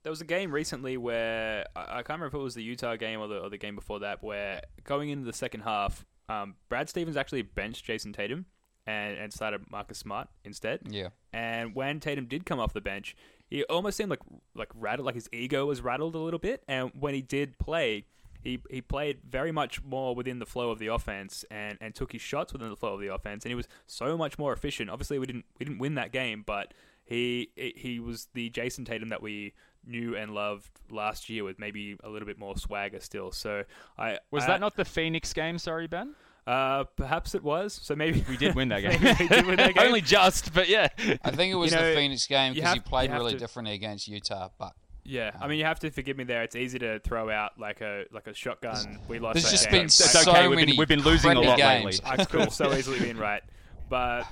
[0.02, 2.96] There was a game recently where I, I can't remember if it was the Utah
[2.96, 6.54] game or the, or the game before that, where going into the second half, um,
[6.68, 8.46] Brad Stevens actually benched Jayson Tatum
[8.86, 10.80] and, and started Marcus Smart instead.
[10.88, 11.08] Yeah.
[11.32, 13.16] And when Tatum did come off the bench,
[13.48, 14.20] he almost seemed like
[14.54, 16.62] like rattled, like his ego was rattled a little bit.
[16.68, 18.06] And when he did play,
[18.40, 22.12] he he played very much more within the flow of the offense and, and took
[22.12, 23.44] his shots within the flow of the offense.
[23.44, 24.90] And he was so much more efficient.
[24.90, 29.08] Obviously, we didn't we didn't win that game, but he he was the Jayson Tatum
[29.10, 29.54] that we
[29.86, 33.32] knew and loved last year with maybe a little bit more swagger still.
[33.32, 33.64] So
[33.98, 35.58] I Was I- that not the Phoenix game?
[35.58, 36.14] Sorry, Ben.
[36.46, 37.72] Uh, perhaps it was.
[37.82, 39.00] So maybe We did win that game.
[39.18, 39.84] We did win that game.
[39.86, 40.86] Only just, but yeah.
[41.24, 43.74] I think it was know, the Phoenix game because he played you really to- differently
[43.74, 44.50] against Utah.
[44.56, 44.72] But
[45.02, 46.44] Yeah, I mean you have to forgive me there.
[46.44, 49.00] It's easy to throw out like a like a shotgun.
[49.08, 49.34] We lost.
[49.34, 49.72] there's that just game.
[49.72, 52.00] been It's so okay, we've many been- we've been losing a lot games.
[52.00, 52.00] lately.
[52.22, 53.42] I could so easily been right,
[53.88, 54.24] but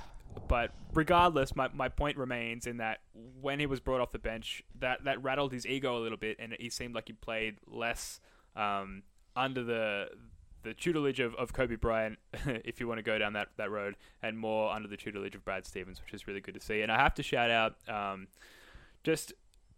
[0.47, 2.99] but regardless, my, my point remains in that
[3.41, 6.37] when he was brought off the bench, that that rattled his ego a little bit,
[6.39, 8.19] and he seemed like he played less
[8.55, 9.03] um,
[9.35, 10.09] under the
[10.63, 13.95] the tutelage of, of Kobe Bryant, if you want to go down that, that road,
[14.23, 16.81] and more under the tutelage of Brad Stevens, which is really good to see.
[16.81, 18.27] And I have to shout out um,
[19.03, 19.31] just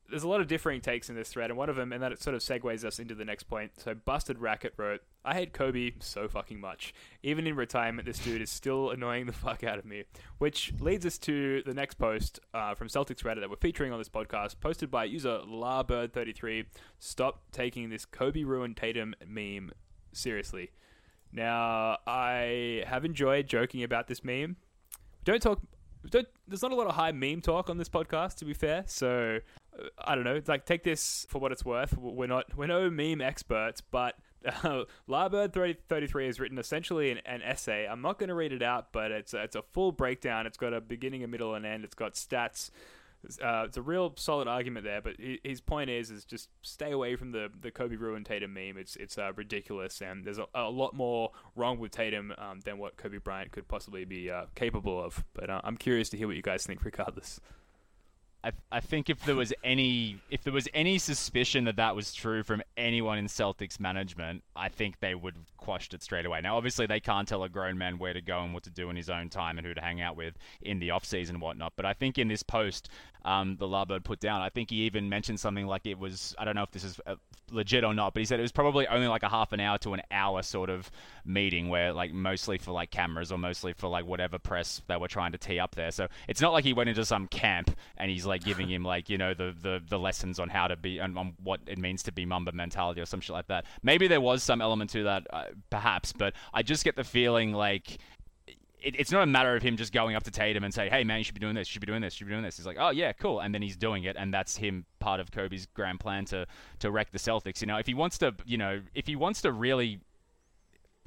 [0.10, 2.12] there's a lot of differing takes in this thread, and one of them, and that
[2.12, 3.72] it sort of segues us into the next point.
[3.78, 6.94] So, Busted Racket wrote, I hate Kobe so fucking much.
[7.24, 10.04] Even in retirement, this dude is still annoying the fuck out of me.
[10.38, 14.00] Which leads us to the next post uh, from Celtics Reddit that we're featuring on
[14.00, 16.66] this podcast, posted by user Larbird33.
[17.00, 19.72] Stop taking this Kobe ruined Tatum meme
[20.14, 20.72] seriously.
[21.32, 24.56] Now, I have enjoyed joking about this meme.
[25.24, 25.60] Don't talk.
[26.10, 28.86] Don't, there's not a lot of high meme talk on this podcast, to be fair.
[28.88, 29.40] So
[29.98, 30.42] I don't know.
[30.48, 31.98] Like take this for what it's worth.
[31.98, 37.20] We're not we're no meme experts, but uh, Larbird thirty three has written essentially an,
[37.26, 37.88] an essay.
[37.88, 40.48] I'm not going to read it out, but it's a, it's a full breakdown.
[40.48, 41.84] It's got a beginning, a middle, and end.
[41.84, 42.72] It's got stats.
[43.44, 47.16] Uh, it's a real solid argument there, but his point is is just stay away
[47.16, 48.78] from the the Kobe ruined Tatum meme.
[48.78, 52.78] It's it's uh, ridiculous, and there's a, a lot more wrong with Tatum um, than
[52.78, 55.24] what Kobe Bryant could possibly be uh, capable of.
[55.34, 57.42] But uh, I'm curious to hear what you guys think, regardless.
[58.72, 62.44] I, think if there was any if there was any suspicion that that was true
[62.44, 65.36] from anyone in Celtics management, I think they would
[65.68, 66.40] quashed it straight away.
[66.40, 68.90] Now, obviously, they can't tell a grown man where to go and what to do
[68.90, 71.42] in his own time and who to hang out with in the off season and
[71.42, 71.74] whatnot.
[71.76, 72.88] But I think in this post,
[73.26, 76.46] um, the Larbird put down, I think he even mentioned something like it was I
[76.46, 77.16] don't know if this is uh,
[77.52, 79.78] legit or not, but he said it was probably only like a half an hour
[79.80, 80.90] to an hour sort of
[81.26, 85.10] meeting where like mostly for like cameras or mostly for like whatever press they were
[85.10, 85.92] trying to tee up there.
[85.92, 89.10] So it's not like he went into some camp and he's like giving him like
[89.10, 92.04] you know the the, the lessons on how to be and on what it means
[92.04, 93.66] to be Mamba mentality or some shit like that.
[93.84, 97.54] Maybe there was some element to that, uh, perhaps, but I just get the feeling
[97.54, 97.98] like.
[98.80, 101.04] It, it's not a matter of him just going up to Tatum and say, "Hey
[101.04, 101.68] man, you should be doing this.
[101.68, 102.14] You should be doing this.
[102.14, 104.16] You should be doing this." He's like, "Oh yeah, cool," and then he's doing it,
[104.18, 106.46] and that's him part of Kobe's grand plan to
[106.80, 107.60] to wreck the Celtics.
[107.60, 110.00] You know, if he wants to, you know, if he wants to really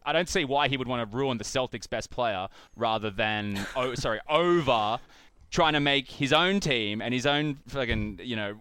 [0.04, 3.66] I don't see why he would want to ruin the Celtics' best player rather than,
[3.76, 4.98] oh, sorry, over
[5.50, 8.60] trying to make his own team and his own fucking, you know,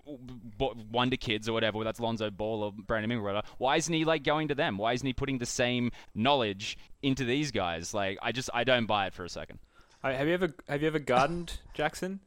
[0.91, 1.84] wonder kids or whatever.
[1.84, 3.47] That's Lonzo Ball or Brandon Ingram or whatever.
[3.58, 4.78] Why isn't he like going to them?
[4.78, 7.93] Why isn't he putting the same knowledge into these guys?
[7.93, 9.60] Like, I just, I don't buy it for a second.
[10.04, 12.21] Uh, have you ever have you ever gardened, Jackson?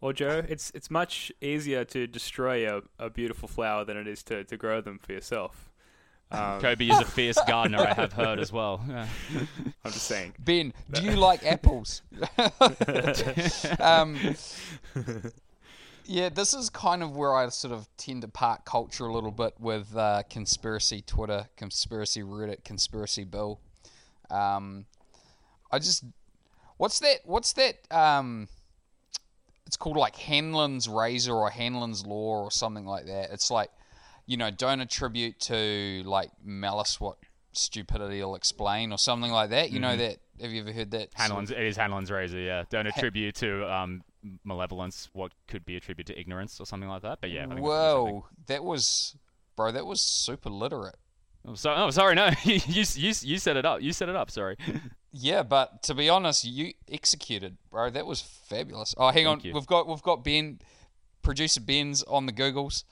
[0.00, 4.22] Or Joe, it's it's much easier to destroy a, a beautiful flower than it is
[4.24, 5.70] to, to grow them for yourself.
[6.32, 8.82] Um, Kobe is a fierce gardener, I have heard as well.
[8.88, 9.06] Yeah.
[9.84, 10.34] I'm just saying.
[10.38, 12.02] Ben, do you like apples?
[13.80, 14.18] um,
[16.04, 19.30] yeah, this is kind of where I sort of tend to part culture a little
[19.30, 23.60] bit with uh, conspiracy Twitter, conspiracy Reddit, conspiracy Bill.
[24.30, 24.86] Um,
[25.70, 26.04] I just,
[26.76, 27.18] what's that?
[27.24, 27.76] What's that?
[27.90, 28.48] Um,
[29.66, 33.30] it's called like Hanlon's razor or Hanlon's law or something like that.
[33.32, 33.70] It's like,
[34.26, 37.18] you know, don't attribute to like malice what
[37.52, 39.70] stupidity will explain or something like that.
[39.70, 40.18] You know that?
[40.40, 41.10] Have you ever heard that?
[41.14, 42.64] Hanlon's, it is Hanlon's razor, yeah.
[42.70, 44.02] Don't attribute to um,
[44.44, 47.18] malevolence what could be attributed to ignorance or something like that.
[47.20, 48.14] But yeah, I think that's what you're saying.
[48.14, 49.16] Whoa, that was,
[49.56, 50.96] bro, that was super literate.
[51.46, 53.82] Oh, so, oh, sorry, no, you, you, you, set it up.
[53.82, 54.30] You set it up.
[54.30, 54.56] Sorry.
[55.14, 57.90] Yeah, but to be honest, you executed, bro.
[57.90, 58.94] That was fabulous.
[58.96, 59.52] Oh, hang on, you.
[59.52, 60.58] we've got we've got Ben,
[61.20, 62.84] producer Ben's on the Googles.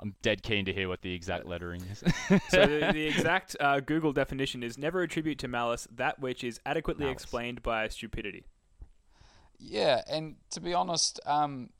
[0.00, 2.02] I'm dead keen to hear what the exact lettering is.
[2.48, 6.60] So the, the exact uh, Google definition is never attribute to malice that which is
[6.66, 7.22] adequately Malice.
[7.22, 8.44] explained by stupidity.
[9.58, 11.70] Yeah, and to be honest, um,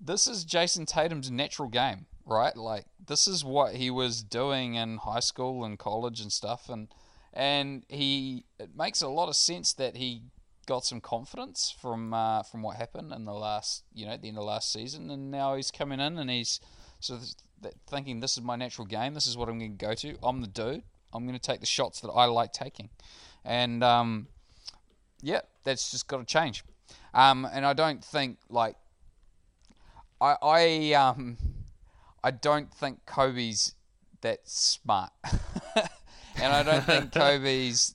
[0.00, 2.54] this is Jayson Tatum's natural game, right?
[2.56, 6.88] Like this is what he was doing in high school and college and stuff, and
[7.32, 10.24] and he it makes a lot of sense that he
[10.66, 14.28] got some confidence from uh, from what happened in the last, you know, at the
[14.28, 16.60] end of last season, and now he's coming in and he's
[17.00, 17.28] sort of
[17.62, 20.16] th- thinking this is my natural game, this is what I'm going to go to.
[20.22, 20.82] I'm the dude.
[21.12, 22.88] I'm going to take the shots that I like taking,
[23.44, 24.28] and um,
[25.22, 26.62] yeah, that's just got to change.
[27.12, 28.76] Um, and I don't think like
[30.20, 31.36] I I um
[32.22, 33.74] I don't think Kobe's
[34.20, 35.10] that smart,
[36.36, 37.92] and I don't think Kobe's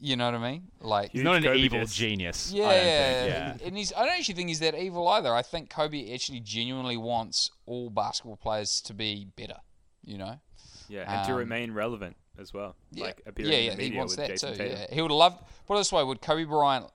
[0.00, 1.94] you know what I mean like He's not an Kobe evil diss.
[1.94, 2.52] genius.
[2.52, 3.66] yeah, I don't think, yeah.
[3.66, 5.34] and he's I don't actually think he's that evil either.
[5.34, 9.56] I think Kobe actually genuinely wants all basketball players to be better.
[10.04, 10.40] You know.
[10.88, 12.74] Yeah, and to Um, remain relevant as well.
[12.92, 13.70] Yeah, Like appearing yeah, in yeah.
[13.72, 14.56] He media wants with that Jayson too.
[14.58, 14.78] Tatum.
[14.88, 15.36] Yeah, he would love.
[15.66, 16.86] Put it this way: Would Kobe Bryant,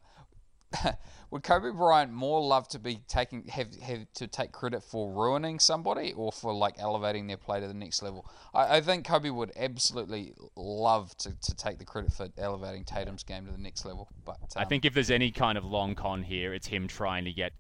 [1.34, 5.58] would Kobe Bryant more love to be taking have have to take credit for ruining
[5.58, 8.30] somebody or for like elevating their play to the next level?
[8.54, 13.24] I, I think Kobe would absolutely love to, to take the credit for elevating Tatum's
[13.24, 14.10] game to the next level.
[14.24, 17.26] But I um, think if there's any kind of long con here, it's him trying
[17.26, 17.54] to get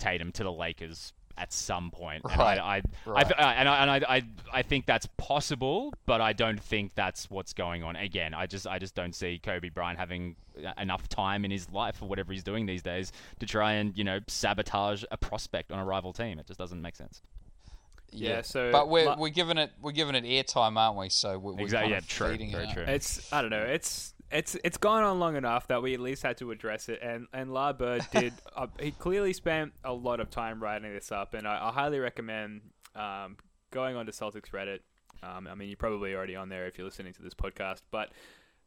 [0.00, 2.22] Tatum to the Lakers at some point.
[2.24, 3.38] And Right, I, I, right.
[3.38, 7.30] I, and I, and I, I, I think that's possible, but I don't think that's
[7.30, 7.96] what's going on.
[7.96, 10.36] Again, I just, I just don't see Kobe Bryant having
[10.78, 14.04] enough time in his life or whatever he's doing these days to try and you
[14.04, 16.38] know sabotage a prospect on a rival team.
[16.38, 17.22] It just doesn't make sense.
[18.14, 21.08] Yeah, so but we're la- we're giving it we're giving it airtime, aren't we?
[21.08, 21.92] So we're, we're Exactly.
[21.92, 22.06] kind Yeah.
[22.14, 22.30] True.
[22.32, 22.82] feeding Very it true.
[22.82, 23.62] It's I don't know.
[23.62, 27.00] It's it's it's gone on long enough that we at least had to address it.
[27.02, 28.32] And and La Bird did.
[28.56, 31.98] uh, he clearly spent a lot of time writing this up, and I, I highly
[31.98, 32.62] recommend
[32.96, 33.36] um,
[33.70, 34.80] going onto Celtics Reddit.
[35.22, 38.10] Um, I mean, you're probably already on there if you're listening to this podcast, but.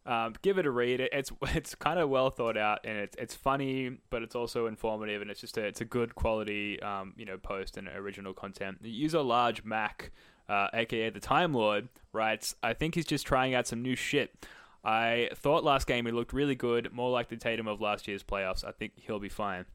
[0.08, 0.99] Um, give it a read.
[0.99, 4.67] It- It's it's kind of well thought out and it's it's funny, but it's also
[4.67, 8.32] informative and it's just a it's a good quality um, you know post and original
[8.32, 8.84] content.
[8.84, 10.12] The user large Mac,
[10.47, 12.54] uh, aka the Time Lord, writes.
[12.62, 14.45] I think he's just trying out some new shit.
[14.86, 18.24] I thought last game he looked really good, more like the Tatum of last year's
[18.24, 18.63] playoffs.
[18.63, 19.65] I think he'll be fine,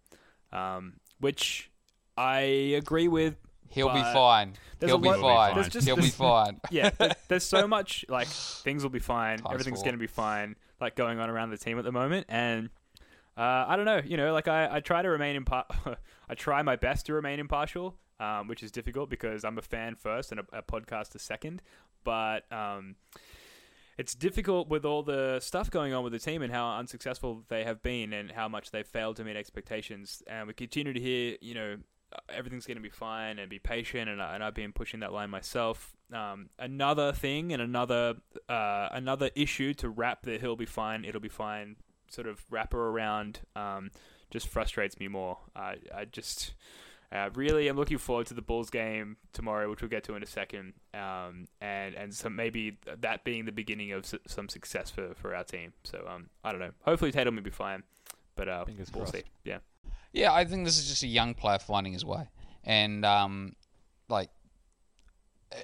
[0.53, 1.71] um, which
[2.17, 2.41] I
[2.79, 3.35] agree with.
[3.69, 4.55] He'll be fine.
[4.81, 5.55] He'll be lot- fine.
[5.55, 6.61] there's just- He'll be fine.
[6.71, 9.39] Yeah, there- there's so much like things will be fine.
[9.39, 9.93] Times Everything's four.
[9.93, 10.57] to be fine.
[10.81, 12.71] Like going on around the team at the moment, and
[13.37, 14.01] uh, I don't know.
[14.05, 15.97] You know, like I, I try to remain impar-
[16.29, 19.95] I try my best to remain impartial, um, which is difficult because I'm a fan
[19.95, 21.63] first and a, a podcaster second.
[22.03, 22.97] But um,
[23.99, 27.65] it's difficult with all the stuff going on with the team and how unsuccessful they
[27.65, 30.23] have been and how much they've failed to meet expectations.
[30.27, 31.77] And we continue to hear, you know,
[32.29, 34.09] everything's going to be fine and be patient.
[34.09, 35.97] And, I, and I've been pushing that line myself.
[36.13, 38.17] Um, another thing and another
[38.49, 41.77] uh, another issue to wrap the "he'll be fine, it'll be fine"
[42.11, 43.93] sort of wrapper around um,
[44.31, 45.39] just frustrates me more.
[45.55, 46.55] I I just.
[47.13, 50.23] Uh, really, I'm looking forward to the Bulls game tomorrow, which we'll get to in
[50.23, 54.91] a second, um, and and some maybe that being the beginning of su- some success
[54.91, 55.73] for, for our team.
[55.83, 56.71] So um, I don't know.
[56.83, 57.83] Hopefully Tatum will be fine,
[58.37, 59.15] but uh, Fingers we'll crossed.
[59.15, 59.25] see.
[59.45, 59.59] Yeah,
[60.13, 62.29] Yeah, I think this is just a young player finding his way,
[62.63, 63.57] and um,
[64.09, 64.31] like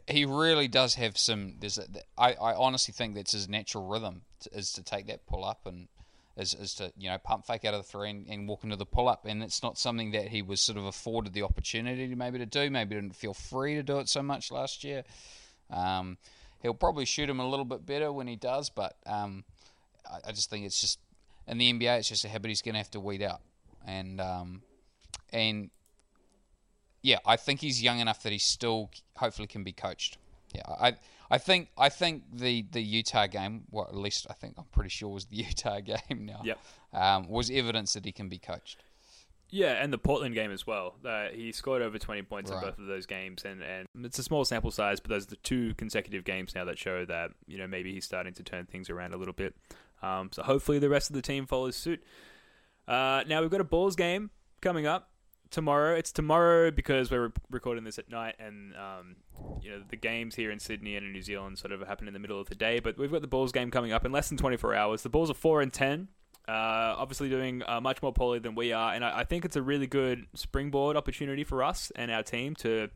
[0.08, 1.54] he really does have some.
[1.60, 1.84] There's a,
[2.18, 5.60] I, I honestly think that's his natural rhythm to, is to take that pull up
[5.64, 5.86] and
[6.36, 8.76] is, is to you know pump fake out of the three and, and walk into
[8.76, 12.08] the pull up, and it's not something that he was sort of afforded the opportunity
[12.08, 12.70] to maybe to do.
[12.70, 15.04] Maybe didn't feel free to do it so much last year.
[15.70, 16.18] Um,
[16.62, 19.44] he'll probably shoot him a little bit better when he does, but um,
[20.10, 20.98] I, I just think it's just
[21.46, 23.40] in the NBA, it's just a habit he's going to have to weed out,
[23.86, 24.62] and um,
[25.32, 25.70] and
[27.02, 30.18] yeah, I think he's young enough that he still hopefully can be coached.
[30.54, 30.96] Yeah, I
[31.30, 34.90] I think I think the, the Utah game, well at least I think I'm pretty
[34.90, 36.40] sure was the Utah game now.
[36.44, 36.58] Yep.
[36.92, 38.78] Um, was evidence that he can be coached.
[39.48, 40.96] Yeah, and the Portland game as well.
[41.04, 44.22] Uh, he scored over 20 points in both of those games, and, and it's a
[44.24, 47.56] small sample size, but those are the two consecutive games now that show that you
[47.56, 49.54] know maybe he's starting to turn things around a little bit.
[50.02, 52.02] Um, so hopefully the rest of the team follows suit.
[52.88, 55.10] Uh, now we've got a Bulls game coming up
[55.50, 55.94] tomorrow.
[55.94, 59.16] It's tomorrow because we're re- recording this at night, and um,
[59.60, 62.14] you know the games here in Sydney and in New Zealand sort of happen in
[62.14, 62.80] the middle of the day.
[62.80, 65.02] But we've got the Bulls game coming up in less than 24 hours.
[65.02, 66.08] The Bulls are four and ten.
[66.48, 69.56] Uh, obviously doing uh, much more poorly than we are, and I, I think it's
[69.56, 72.88] a really good springboard opportunity for us and our team to.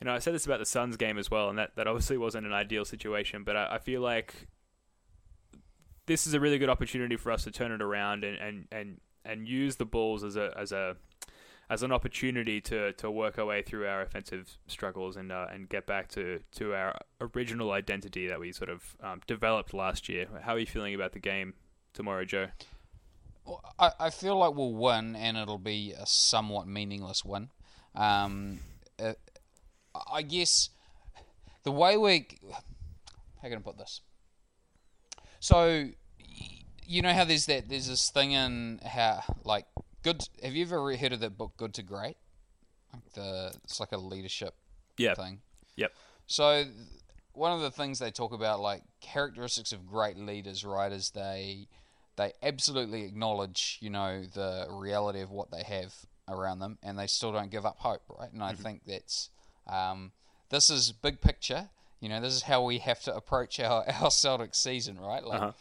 [0.00, 2.18] You know, I said this about the Suns game as well, and that, that obviously
[2.18, 4.48] wasn't an ideal situation, but I, I feel like
[6.06, 9.00] this is a really good opportunity for us to turn it around and, and, and,
[9.24, 10.96] and use the Bulls as a as a
[11.74, 15.68] as an opportunity to, to work our way through our offensive struggles and uh, and
[15.68, 20.26] get back to, to our original identity that we sort of um, developed last year.
[20.42, 21.54] How are you feeling about the game
[21.92, 22.46] tomorrow, Joe?
[23.44, 27.48] Well, I, I feel like we'll win, and it'll be a somewhat meaningless win.
[27.96, 28.60] Um,
[29.02, 29.14] uh,
[30.12, 30.70] I guess
[31.64, 32.28] the way we,
[33.42, 34.00] how can I put this?
[35.40, 35.88] So,
[36.86, 39.66] you know how there's that there's this thing in how like
[40.04, 40.22] good.
[40.42, 42.16] Have you ever heard of that book, Good to Great?
[42.92, 44.54] Like the it's like a leadership
[44.96, 45.14] Yeah.
[45.14, 45.40] thing.
[45.74, 45.92] Yep.
[46.28, 46.64] So
[47.32, 51.66] one of the things they talk about, like characteristics of great leaders, right, is they
[52.16, 55.92] they absolutely acknowledge, you know, the reality of what they have
[56.28, 58.32] around them, and they still don't give up hope, right?
[58.32, 59.30] And I think that's
[59.66, 60.12] um,
[60.50, 61.70] this is big picture.
[62.00, 65.24] You know, this is how we have to approach our our Celtic season, right?
[65.24, 65.52] Like, Uh-huh.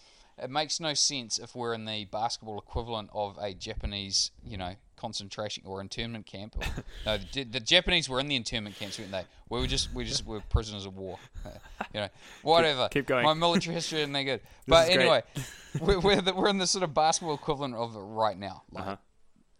[0.41, 4.75] It makes no sense if we're in the basketball equivalent of a Japanese, you know,
[4.97, 6.55] concentration or internment camp.
[6.57, 9.25] Or, no, the, the Japanese were in the internment camps, weren't they?
[9.49, 11.19] We were just we just were prisoners of war.
[11.93, 12.09] You know,
[12.41, 12.87] whatever.
[12.89, 13.23] keep going.
[13.23, 14.41] My military history isn't that good.
[14.67, 15.21] But is anyway,
[15.79, 18.63] we're we're, the, we're in the sort of basketball equivalent of it right now.
[18.71, 18.95] Like, Uh-huh.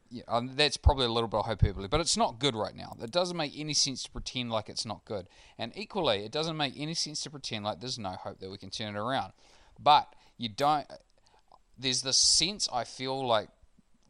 [0.09, 2.95] yeah, um, that's probably a little bit of hyperbole, but it's not good right now.
[3.03, 5.27] It doesn't make any sense to pretend like it's not good.
[5.59, 8.57] And equally, it doesn't make any sense to pretend like there's no hope that we
[8.57, 9.33] can turn it around.
[9.79, 10.11] But
[10.43, 10.85] you don't.
[11.77, 13.49] There's this sense I feel like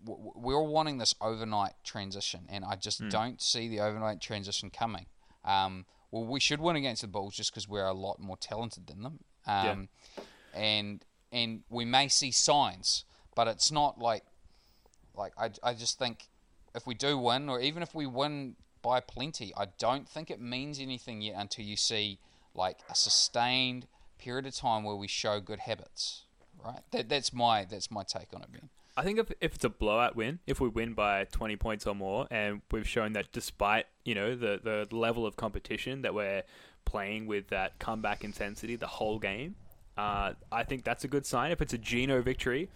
[0.05, 5.05] we're all wanting this overnight transition, and I just don't see the overnight transition coming.
[5.45, 8.87] Um, well, we should win against the Bulls just because we're a lot more talented
[8.87, 9.19] than them.
[9.45, 9.89] Um,
[10.53, 14.23] And and we may see signs, but it's not like
[15.15, 16.27] like I, I just think
[16.75, 20.41] if we do win or even if we win by plenty i don't think it
[20.41, 22.19] means anything yet until you see
[22.53, 23.87] like a sustained
[24.23, 26.23] period of time where we show good habits
[26.63, 29.65] right that, that's my that's my take on it ben I think if, if it's
[29.65, 33.31] a blowout win, if we win by 20 points or more, and we've shown that
[33.31, 36.43] despite, you know, the, the level of competition that we're
[36.86, 39.55] playing with that comeback intensity the whole game,
[39.97, 41.51] uh, I think that's a good sign.
[41.51, 42.69] If it's a Geno victory,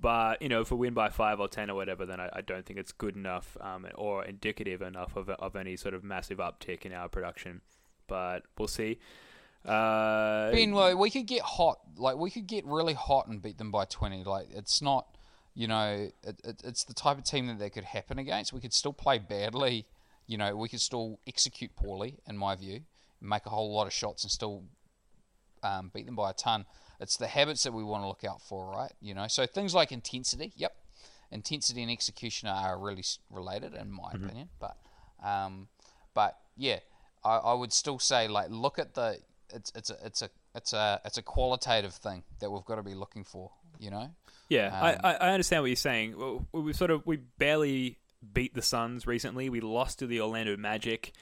[0.00, 2.40] but, you know, if we win by 5 or 10 or whatever, then I, I
[2.42, 6.38] don't think it's good enough um, or indicative enough of, of any sort of massive
[6.38, 7.60] uptick in our production.
[8.06, 8.98] But we'll see.
[9.66, 13.58] Uh, ben well, we could get hot like we could get really hot and beat
[13.58, 15.06] them by 20 like it's not
[15.54, 18.60] you know it, it, it's the type of team that that could happen against we
[18.60, 19.84] could still play badly
[20.28, 22.80] you know we could still execute poorly in my view
[23.20, 24.62] make a whole lot of shots and still
[25.62, 26.64] um, beat them by a ton.
[27.00, 28.92] It's the habits that we want to look out for, right?
[29.00, 30.52] You know, so things like intensity.
[30.56, 30.74] Yep,
[31.30, 34.48] intensity and execution are really related, in my opinion.
[34.58, 34.76] But,
[35.22, 35.68] um,
[36.14, 36.78] but yeah,
[37.24, 39.18] I, I would still say like look at the
[39.52, 42.82] it's it's a it's a it's a it's a qualitative thing that we've got to
[42.82, 43.50] be looking for.
[43.78, 44.10] You know,
[44.48, 46.16] Yeah, Um, I, I understand what you're saying.
[46.52, 47.98] We, we sort of we barely
[48.32, 49.50] beat the Suns recently.
[49.50, 51.12] We lost to the Orlando Magic,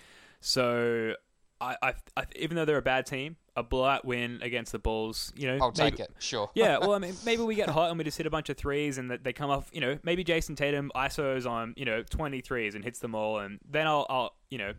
[0.40, 1.14] so
[1.60, 5.32] I, I, I even though they're a bad team, a blowout win against the Bulls,
[5.37, 6.10] you know, I'll take it.
[6.18, 6.50] Sure.
[6.54, 8.56] yeah, well, I mean, maybe we get hot and we just hit a bunch of
[8.56, 9.70] threes, and that they come off.
[9.72, 13.58] You know, maybe Jayson Tatum isos on you know 23s and hits them all, and
[13.68, 14.75] then I'll, I'll you know,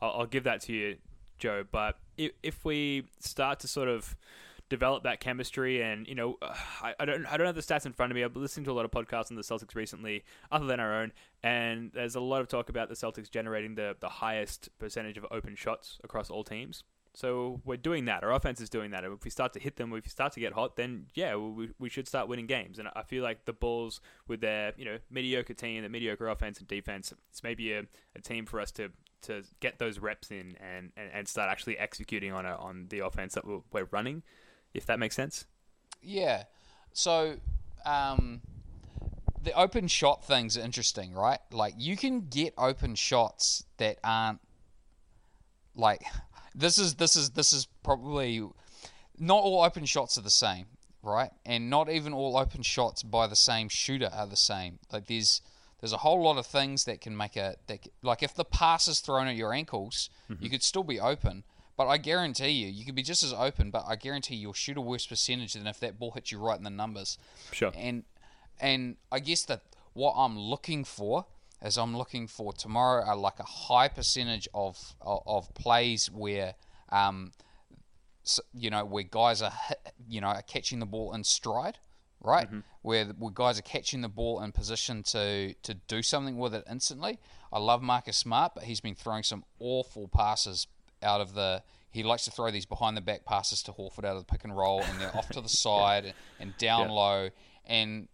[0.00, 0.96] I'll, I'll give that to you,
[1.38, 1.64] Joe.
[1.70, 1.98] But
[2.42, 4.16] if, we start to sort of
[4.68, 7.86] develop that chemistry, and you know, uh, I, I don't I don't have the stats
[7.86, 8.24] in front of me.
[8.24, 10.94] I've been listening to a lot of podcasts on the Celtics recently, other than our
[11.02, 11.12] own,
[11.42, 15.26] and there's a lot of talk about the Celtics generating the the highest percentage of
[15.30, 16.84] open shots across all teams.
[17.12, 18.22] So we're doing that.
[18.22, 19.04] Our offense is doing that.
[19.04, 21.70] If we start to hit them, if we start to get hot, then yeah, we,
[21.78, 22.78] we should start winning games.
[22.78, 26.58] And I feel like the Bulls, with their you know mediocre team, the mediocre offense
[26.58, 27.82] and defense, it's maybe a,
[28.14, 28.90] a team for us to
[29.22, 33.00] to get those reps in and, and, and start actually executing on a, on the
[33.00, 34.22] offense that we're, running.
[34.72, 35.46] If that makes sense.
[36.02, 36.44] Yeah.
[36.92, 37.36] So,
[37.84, 38.40] um,
[39.42, 41.40] the open shot thing's interesting, right?
[41.50, 44.40] Like you can get open shots that aren't
[45.74, 46.02] like
[46.54, 48.42] this is this is this is probably
[49.18, 50.66] not all open shots are the same,
[51.02, 51.30] right?
[51.44, 54.78] And not even all open shots by the same shooter are the same.
[54.92, 55.40] Like there's
[55.80, 58.86] there's a whole lot of things that can make a that, like if the pass
[58.88, 60.44] is thrown at your ankles, Mm-hmm.
[60.44, 61.44] you could still be open.
[61.76, 63.70] But I guarantee you, you could be just as open.
[63.70, 66.58] But I guarantee you'll shoot a worse percentage than if that ball hits you right
[66.58, 67.16] in the numbers.
[67.52, 67.72] Sure.
[67.74, 68.04] And
[68.60, 69.62] and I guess that
[69.94, 71.24] what I'm looking for
[71.62, 76.54] is I'm looking for tomorrow are like a high percentage of of, of plays where
[76.90, 77.32] um
[78.54, 79.52] you know where guys are
[80.08, 81.78] you know are catching the ball in stride
[82.22, 82.48] right
[82.82, 86.64] where, where guys are catching the ball in position to to do something with it
[86.70, 87.18] instantly
[87.52, 90.66] I love Marcus Smart but he's been throwing some awful passes
[91.02, 91.62] out of the
[91.92, 94.44] he likes to throw these behind the back passes to Horford out of the pick
[94.44, 96.94] and roll and they're off to the side and down Yeah.
[96.94, 97.28] low
[97.66, 98.08] and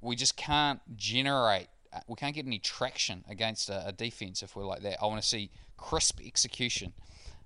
[0.00, 4.56] we just can't generate uh, we can't get any traction against a, a defense if
[4.56, 4.96] we're like that.
[5.02, 6.94] I want to see crisp execution,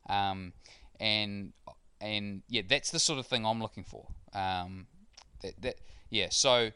[0.09, 0.53] um,
[1.01, 1.53] and
[2.01, 4.07] and yeah, that's the sort of thing I'm looking for.
[4.33, 4.87] Um,
[5.43, 5.75] that, that
[6.17, 6.71] yeah, so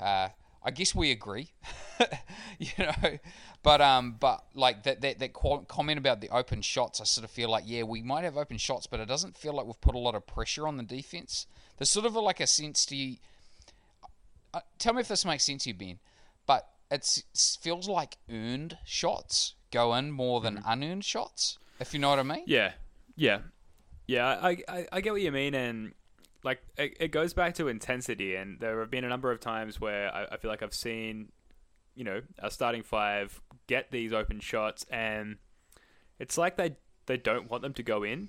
[0.00, 0.28] uh,
[0.62, 1.52] I guess we agree,
[2.58, 3.18] you know,
[3.62, 7.30] but um, but like that that that comment about the open shots, I sort of
[7.30, 9.94] feel like yeah, we might have open shots, but it doesn't feel like we've put
[9.94, 11.46] a lot of pressure on the defense.
[11.76, 13.16] There's sort of a, like a sense to you
[14.54, 15.98] uh, tell me if this makes sense to you, Ben.
[16.46, 21.58] But it's, it feels like earned shots go in more than unearned shots.
[21.80, 22.44] If you know what I mean.
[22.46, 22.72] Yeah,
[23.16, 23.40] yeah,
[24.06, 24.38] yeah.
[24.40, 25.92] I, I, I get what you mean, and
[26.44, 28.36] like it, it goes back to intensity.
[28.36, 31.32] And there have been a number of times where I, I feel like I've seen,
[31.94, 35.38] you know, our starting five get these open shots, and
[36.18, 36.76] it's like they
[37.06, 38.28] they don't want them to go in.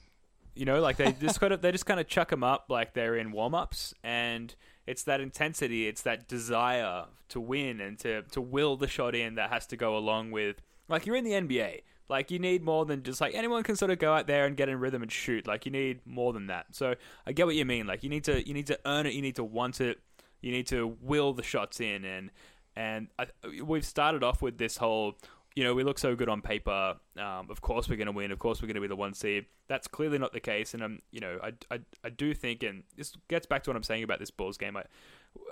[0.55, 2.93] You know, like they just kind of they just kind of chuck them up like
[2.93, 4.55] they're in warm ups, and
[4.87, 9.35] it's that intensity, it's that desire to win and to to will the shot in
[9.35, 11.81] that has to go along with like you're in the NBA.
[12.07, 14.55] Like you need more than just like anyone can sort of go out there and
[14.55, 15.47] get in rhythm and shoot.
[15.47, 16.67] Like you need more than that.
[16.71, 17.87] So I get what you mean.
[17.87, 19.13] Like you need to you need to earn it.
[19.13, 19.99] You need to want it.
[20.41, 22.05] You need to will the shots in.
[22.05, 22.29] And
[22.75, 23.27] and I,
[23.63, 25.15] we've started off with this whole.
[25.55, 26.97] You know, we look so good on paper.
[27.17, 28.33] Um, of course, we're going to win.
[28.33, 29.45] Of course, we're going to be the one seed.
[29.69, 30.73] That's clearly not the case.
[30.73, 33.77] And um, you know, I, I, I do think, and this gets back to what
[33.77, 34.75] I'm saying about this Bulls game.
[34.75, 34.83] I,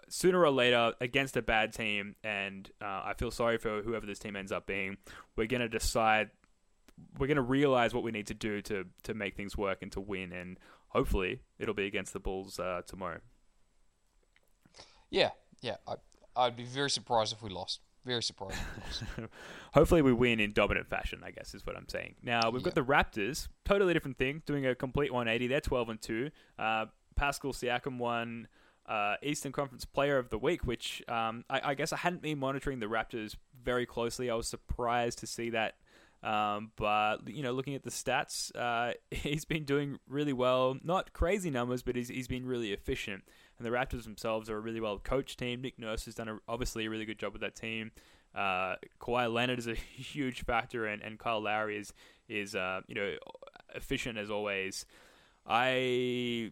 [0.10, 4.20] sooner or later, against a bad team, and uh, I feel sorry for whoever this
[4.20, 4.98] team ends up being,
[5.36, 6.30] we're going to decide
[7.18, 9.92] we're going to realize what we need to do to to make things work and
[9.92, 10.60] to win and
[10.90, 13.20] hopefully it'll be against the bulls uh, tomorrow
[15.10, 15.30] Yeah,
[15.62, 15.78] yeah.
[15.88, 15.96] I,
[16.36, 17.82] I'd be very surprised if we lost.
[18.06, 19.34] Very surprised we lost.
[19.74, 22.76] hopefully we win in dominant fashion i guess is what i'm saying now we've got
[22.76, 26.30] the raptors totally different thing doing a complete 180 they're 12 and 2
[26.60, 28.48] uh, pascal siakam won
[28.88, 32.40] uh, Eastern Conference Player of the Week, which um, I, I guess I hadn't been
[32.40, 34.30] monitoring the Raptors very closely.
[34.30, 35.76] I was surprised to see that
[36.24, 40.78] Um, but you know, looking at the stats, uh, he's been doing really well.
[40.84, 43.24] Not crazy numbers, but he's, he's been really efficient.
[43.58, 45.62] And the Raptors themselves are a really well coached team.
[45.62, 47.92] Nick Nurse has done a, obviously a really good job with that team.
[48.34, 51.94] Uh, Kawhi Leonard is a huge factor, and, and Kyle Lowry is
[52.30, 53.16] is uh, you know
[53.76, 54.86] efficient as always.
[55.46, 56.52] I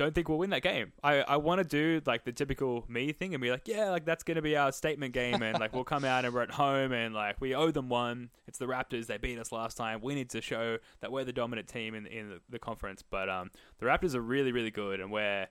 [0.00, 0.92] don't think we'll win that game.
[1.04, 4.06] I, I want to do like the typical me thing and be like, yeah, like
[4.06, 6.92] that's gonna be our statement game, and like we'll come out and we're at home
[6.92, 8.30] and like we owe them one.
[8.48, 9.06] It's the Raptors.
[9.06, 10.00] They beat us last time.
[10.02, 13.02] We need to show that we're the dominant team in in the, the conference.
[13.02, 15.46] But um, the Raptors are really really good, and we're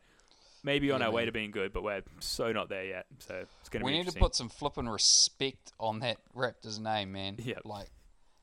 [0.63, 3.05] maybe on Yeah, our way to being good, but we're so not there yet.
[3.19, 7.11] So it's gonna be We need to put some flipping respect on that Raptors name,
[7.11, 7.37] man.
[7.43, 7.59] Yeah.
[7.63, 7.89] Like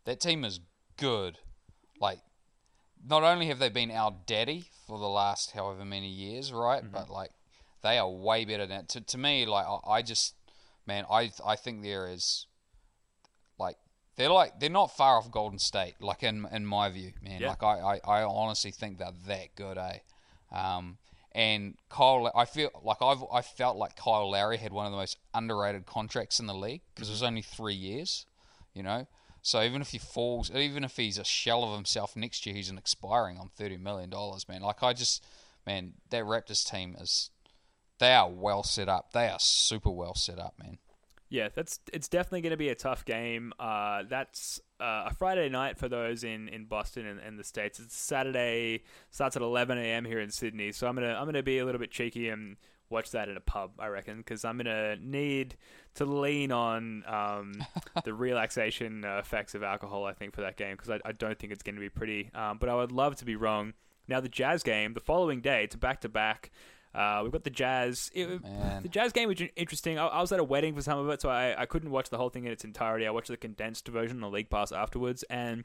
[0.04, 0.60] that team is
[0.98, 1.38] good.
[2.00, 2.20] Like
[3.04, 6.82] not only have they been our daddy for the last however many years, right?
[6.82, 6.92] Mm-hmm.
[6.92, 7.30] But like
[7.82, 9.46] they are way better than to to me.
[9.46, 10.34] Like I, I just
[10.86, 12.46] man, I I think there is
[13.58, 13.76] like
[14.16, 15.94] they're like they're not far off Golden State.
[16.00, 17.40] Like in in my view, man.
[17.40, 17.50] Yeah.
[17.50, 19.98] Like I, I I honestly think they're that good, eh?
[20.52, 20.98] Um,
[21.32, 24.98] and Kyle, I feel like I've I felt like Kyle Lowry had one of the
[24.98, 28.24] most underrated contracts in the league because it was only three years,
[28.72, 29.06] you know.
[29.46, 32.68] So even if he falls, even if he's a shell of himself next year, he's
[32.68, 34.60] an expiring on thirty million dollars, man.
[34.60, 35.24] Like I just,
[35.64, 37.30] man, that Raptors team is,
[38.00, 39.12] they are well set up.
[39.12, 40.78] They are super well set up, man.
[41.28, 43.52] Yeah, that's it's definitely going to be a tough game.
[43.56, 47.78] Uh, that's uh, a Friday night for those in, in Boston and, and the states.
[47.78, 48.82] It's Saturday,
[49.12, 50.04] starts at 11 a.m.
[50.04, 50.72] here in Sydney.
[50.72, 52.56] So I'm gonna I'm gonna be a little bit cheeky and
[52.90, 55.56] watch that in a pub, I reckon, because I'm gonna need
[55.94, 57.54] to lean on um,
[58.04, 60.04] the relaxation uh, effects of alcohol.
[60.04, 62.30] I think for that game because I, I don't think it's going to be pretty.
[62.34, 63.72] Um, but I would love to be wrong.
[64.08, 66.50] Now the Jazz game the following day, it's back to back.
[66.94, 68.10] Uh, we've got the Jazz.
[68.14, 68.82] It- Man.
[68.82, 69.98] the Jazz game was interesting.
[69.98, 72.08] I, I was at a wedding for some of it, so I, I couldn't watch
[72.08, 73.06] the whole thing in its entirety.
[73.06, 75.64] I watched the condensed version on League Pass afterwards, and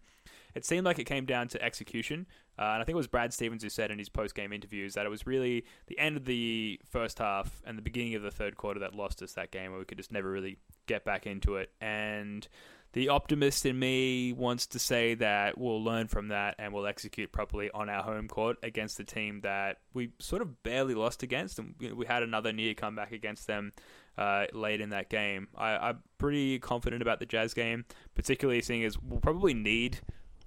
[0.56, 2.28] it seemed like it came down to execution.
[2.60, 4.94] Uh, and I think it was Brad Stevens who said in his post game interviews
[4.94, 8.32] that it was really the end of the first half and the beginning of the
[8.32, 11.26] third quarter that lost us that game, where we could just never really get back
[11.26, 11.72] into it.
[11.80, 12.48] And
[12.94, 17.32] the optimist in me wants to say that we'll learn from that and we'll execute
[17.32, 21.58] properly on our home court against the team that we sort of barely lost against,
[21.58, 23.72] and we- had another near comeback against them
[24.18, 25.48] uh, late in that game.
[25.56, 30.00] I, I'm pretty confident about the Jazz game, particularly seeing as we'll probably need,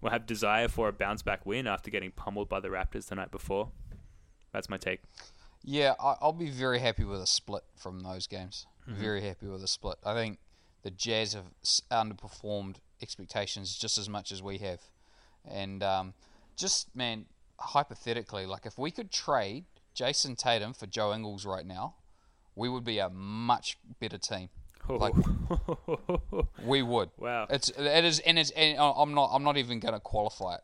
[0.05, 3.14] we'll have desire for a bounce back win after getting pummeled by the Raptors the
[3.14, 3.70] night before.
[4.52, 5.00] That's my take.
[5.64, 8.66] Yeah, I'll be very happy with a split from those games.
[8.86, 9.00] Mm-hmm.
[9.00, 9.96] Very happy with a split.
[10.05, 10.38] I think
[10.82, 11.46] the Jazz have
[11.90, 14.80] underperformed expectations just as much as we have,
[15.50, 16.14] and um,
[16.55, 17.24] just man,
[17.59, 21.94] hypothetically, like if we could trade Jayson Tatum for Joe Ingles right now,
[22.55, 24.50] we would be a much better team.
[24.89, 25.14] Like-
[26.64, 27.11] We would.
[27.18, 27.47] wow.
[27.51, 30.61] It's it is and it's and I'm not I'm not even going to qualify it.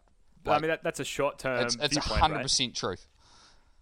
[0.46, 2.42] I mean, that, that's a short term It's it's hundred right?
[2.42, 3.06] percent truth.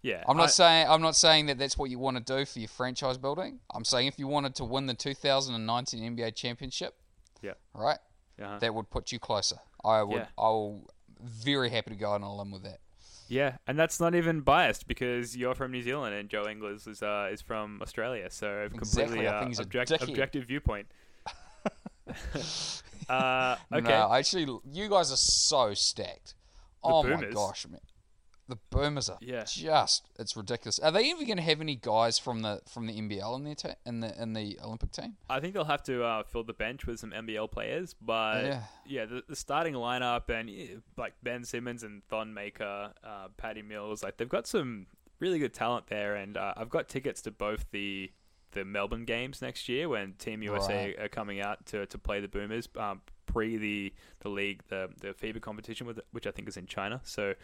[0.01, 0.23] Yeah.
[0.27, 2.59] I'm not I- saying I'm not saying that that's what you want to do for
[2.59, 3.59] your franchise building.
[3.73, 6.95] I'm saying if you wanted to win the 2019 NBA championship,
[7.41, 7.53] Yeah.
[7.73, 7.99] right,
[8.41, 8.59] Uh-huh.
[8.59, 9.57] that would put you closer.
[9.83, 10.17] I would.
[10.17, 10.27] Yeah.
[10.37, 10.81] I'll
[11.21, 12.79] very happy to go on a limb with that.
[13.29, 17.03] Yeah, and that's not even biased because you're from New Zealand and Joe Ingles is
[17.03, 20.87] uh, is from Australia, so completely Exactly, uh, think he's a object- objective viewpoint.
[23.09, 26.33] uh, okay, No, actually, you guys are so stacked.
[26.83, 27.79] oh my gosh, man.
[28.49, 29.43] The boomers are Yeah.
[29.45, 30.79] just it's ridiculous.
[30.79, 33.75] Are they even going to have any guys from the from the NBL in their
[33.85, 35.15] in the in the Olympic team?
[35.29, 38.63] I think they'll have to uh, fill the bench with some NBL players, but yeah,
[38.85, 39.05] Yeah.
[39.05, 44.17] the, the starting lineup and like Ben Simmons and Thon Maker, uh, Patty Mills, like
[44.17, 44.87] they've got some
[45.19, 48.11] really good talent there, and uh, I've got tickets to both the
[48.53, 52.27] the Melbourne games next year when Team USA are coming out to, to play the
[52.27, 56.57] Boomers um, pre the the league the the FIBA competition with which I think is
[56.57, 56.99] in China.
[57.03, 57.35] So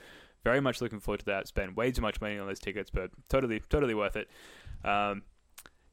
[0.46, 1.48] very much looking forward to that.
[1.48, 4.30] Spend way too much money on those tickets, but totally totally worth it.
[4.86, 5.24] Um,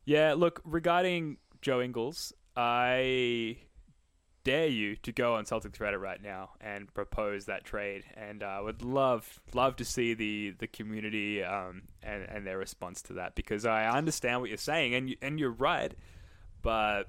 [0.05, 3.57] yeah, look regarding Joe Ingles, I
[4.45, 8.61] dare you to go on Celtics Reddit right now and propose that trade, and I
[8.61, 13.35] would love love to see the the community um, and and their response to that
[13.35, 15.95] because I understand what you're saying and you, and you're right,
[16.61, 17.09] but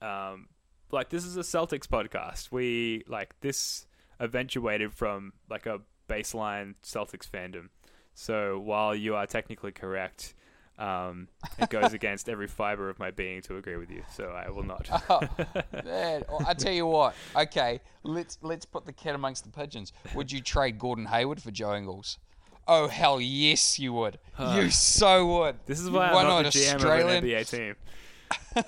[0.00, 0.48] um,
[0.92, 2.52] like this is a Celtics podcast.
[2.52, 3.86] We like this
[4.20, 7.68] eventuated from like a baseline Celtics fandom.
[8.14, 10.34] So while you are technically correct,
[10.78, 11.28] um,
[11.58, 14.02] it goes against every fiber of my being to agree with you.
[14.12, 14.88] So I will not.
[15.10, 15.20] Oh,
[15.84, 17.14] man, well, I tell you what.
[17.36, 19.92] Okay, let's let's put the cat amongst the pigeons.
[20.14, 22.18] Would you trade Gordon Hayward for Joe Ingles?
[22.66, 24.18] Oh hell yes, you would.
[24.38, 25.56] you so would.
[25.66, 27.08] This is why Why I'm not not the GM Australian?
[27.18, 27.76] of an NBA team.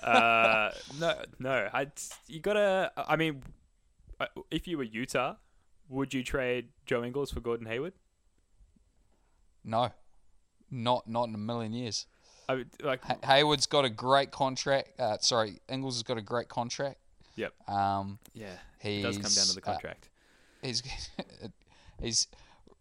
[0.03, 0.71] uh,
[1.01, 1.69] no, no.
[1.73, 1.87] I
[2.29, 2.93] you gotta.
[2.97, 3.43] I mean,
[4.21, 5.37] uh, if you were Utah,
[5.89, 7.93] would you trade Joe Ingles for Gordon Hayward?
[9.65, 9.91] No,
[10.71, 12.07] not not in a million years.
[12.49, 15.01] I would, like, Ha- Hayward's got a great contract.
[15.01, 16.99] Uh, sorry, Ingles has got a great contract.
[17.35, 18.55] yep, Um, yeah.
[18.79, 20.09] He does come down to the uh, contract.
[20.63, 20.83] he's
[22.01, 22.29] he's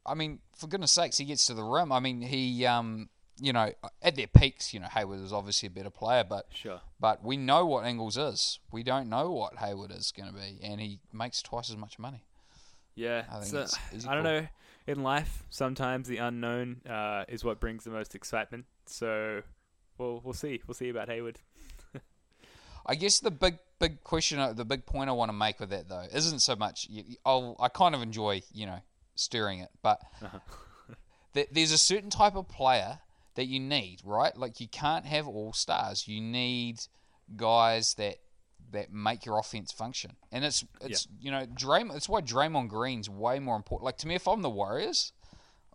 [0.05, 1.91] I mean, for goodness sakes, he gets to the rim.
[1.91, 3.71] I mean, he um, you know,
[4.03, 6.81] at their peaks, you know, Hayward was obviously a better player, but sure.
[6.99, 8.59] but we know what Ingles is.
[8.71, 11.97] We don't know what Hayward is going to be, and he makes twice as much
[11.97, 12.23] money.
[12.95, 14.47] Yeah, I think so- I don't know.
[14.87, 18.65] In life, sometimes the unknown uh, is what brings the most excitement.
[18.85, 19.41] So,
[19.97, 20.61] we'll we'll see.
[20.67, 21.39] We'll see about Hayward.
[22.85, 25.69] I guess the big big question, uh, the big point I want to make with
[25.71, 26.87] that though, isn't so much.
[27.25, 28.79] I'll, I kind of enjoy you know
[29.15, 30.01] stirring it, but
[31.33, 32.99] th- there's a certain type of player
[33.35, 34.37] that you need, right?
[34.37, 36.07] Like you can't have all stars.
[36.07, 36.79] You need
[37.35, 38.17] guys that
[38.75, 41.95] that make your offense function, and it's it's you know Draymond.
[41.95, 43.85] It's why Draymond Green's way more important.
[43.85, 45.11] Like to me, if I'm the Warriors,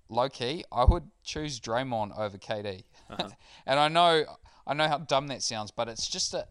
[0.09, 2.85] low key, I would choose Draymond over KD.
[3.67, 4.25] and I know
[4.67, 6.47] I know how dumb that sounds, but it's just a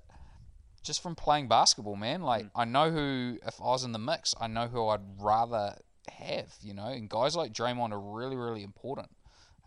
[0.84, 2.22] just from playing basketball, man.
[2.22, 5.76] Like I know who if I was in the mix, I know who I'd rather
[6.12, 6.88] have, you know.
[6.88, 9.10] And guys like Draymond are really, really important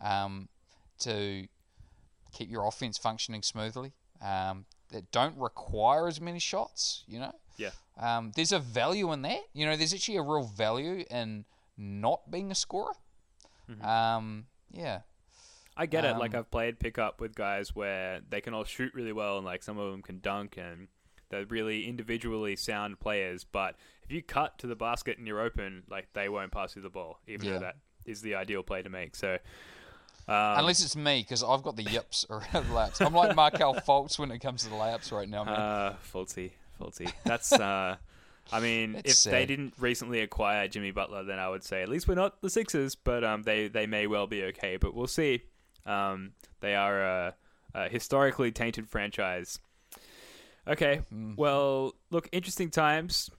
[0.02, 0.48] um,
[1.00, 1.46] to
[2.32, 3.92] keep your offense functioning smoothly.
[4.20, 7.34] Um, that don't require as many shots, you know.
[7.56, 7.70] Yeah.
[7.98, 9.40] Um, there's a value in that.
[9.52, 11.44] You know, there's actually a real value in
[11.76, 12.94] not being a scorer.
[13.82, 15.00] Um, yeah.
[15.76, 16.16] I get it.
[16.18, 19.46] Like Um, I've played pickup with guys where they can all shoot really well, and
[19.46, 20.88] like some of them can dunk, and
[21.30, 23.44] they're really individually sound players.
[23.44, 26.82] But if you cut to the basket and you're open, like they won't pass you
[26.82, 27.52] the ball, even Yeah.
[27.54, 29.16] though that is the ideal play to make.
[29.16, 29.38] So
[30.28, 33.00] Um, Unless it's me, because I've got the yips around the laps.
[33.00, 35.54] I'm like Markelle Fultz when it comes to the layups right now, man.
[35.54, 37.08] Uh, faulty, faulty.
[37.24, 37.52] That's.
[37.60, 37.96] Uh,
[38.52, 41.88] I mean, if It's they didn't recently acquire Jimmy Butler, then I would say at
[41.88, 44.76] least we're not the Sixers, but um, they they may well be okay.
[44.78, 45.42] But we'll see.
[45.86, 47.34] Um, they are a,
[47.74, 49.60] a historically tainted franchise.
[50.66, 51.36] Okay, Mm.
[51.36, 53.30] well, look, interesting times.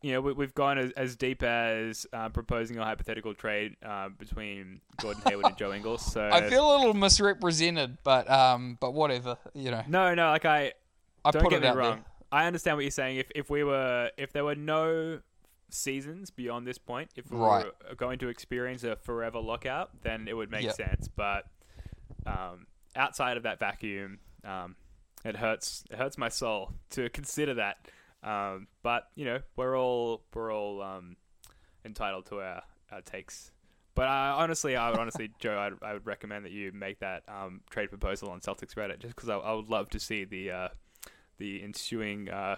[0.00, 4.10] You know, we, we've gone as, as deep as uh, proposing a hypothetical trade uh,
[4.10, 6.02] between Gordon Hayward and Joe Ingles.
[6.02, 9.82] So I feel a little misrepresented, but um, but whatever, you know.
[9.88, 10.72] no, no, like I,
[11.24, 11.96] I don't put get it me wrong.
[11.96, 12.04] there.
[12.30, 13.16] I understand what you're saying.
[13.16, 15.18] If if we were if there were no
[15.70, 17.66] seasons beyond this point, if we Right.
[17.88, 20.74] were going to experience a forever lockout, then it would make Yep.
[20.76, 21.08] sense.
[21.08, 21.46] But
[22.24, 24.76] um, outside of that vacuum, um,
[25.24, 25.82] it hurts.
[25.90, 27.78] It hurts my soul to consider that.
[28.22, 31.16] Um, but you know, we're all we're all um,
[31.84, 33.52] entitled to our, our takes.
[33.94, 37.24] But uh, honestly, I would honestly, Joe, I'd, I would recommend that you make that
[37.28, 40.50] um, trade proposal on Celtics Reddit, just because I, I would love to see the
[40.52, 40.68] uh,
[41.38, 42.56] the ensuing uh,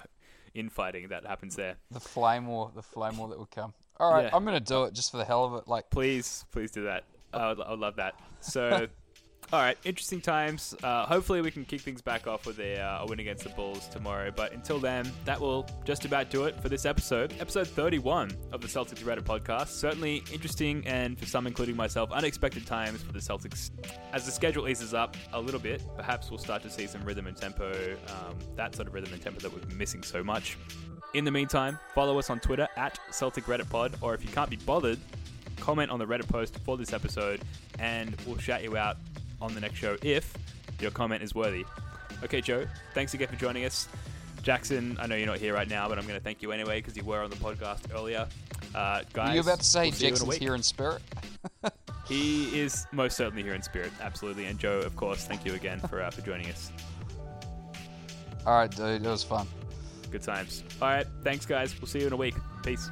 [0.54, 1.76] infighting that happens there.
[1.90, 3.72] The flame war, the flame war that would come.
[3.98, 4.30] All right, Yeah.
[4.32, 5.68] I'm gonna do it just for the hell of it.
[5.68, 7.04] Like, Please, please do that.
[7.32, 8.14] I would, I would love that.
[8.40, 8.88] So,
[9.52, 10.76] all right, interesting times.
[10.82, 13.50] Uh, hopefully, we can kick things back off with a, uh, a win against the
[13.50, 14.30] Bulls tomorrow.
[14.34, 18.60] But until then, that will just about do it for this episode, episode 31 of
[18.60, 19.68] the Celtics Reddit podcast.
[19.68, 23.72] Certainly interesting and for some, including myself, unexpected times for the Celtics.
[24.12, 27.26] As the schedule eases up a little bit, perhaps we'll start to see some rhythm
[27.26, 30.58] and tempo, um, that sort of rhythm and tempo that we've been missing so much.
[31.12, 34.48] In the meantime, follow us on Twitter at Celtic Reddit Pod, or if you can't
[34.48, 35.00] be bothered,
[35.56, 37.40] comment on the Reddit post for this episode,
[37.80, 38.96] and we'll shout you out
[39.40, 40.36] on the next show if
[40.80, 41.64] your comment is worthy.
[42.22, 43.88] Okay, Joe, thanks again for joining us.
[44.42, 46.80] Jackson, I know you're not here right now, but I'm going to thank you anyway
[46.80, 48.26] because you were on the podcast earlier.
[48.74, 51.02] Uh, guys, you about to say we'll Jackson's here in spirit?
[52.10, 54.46] He is most certainly here in spirit, absolutely.
[54.46, 56.72] And Joe, of course, thank you again for uh, for joining us.
[58.44, 59.46] All right, dude, it was fun.
[60.10, 60.64] Good times.
[60.82, 61.80] All right, thanks, guys.
[61.80, 62.34] We'll see you in a week.
[62.64, 62.90] Peace.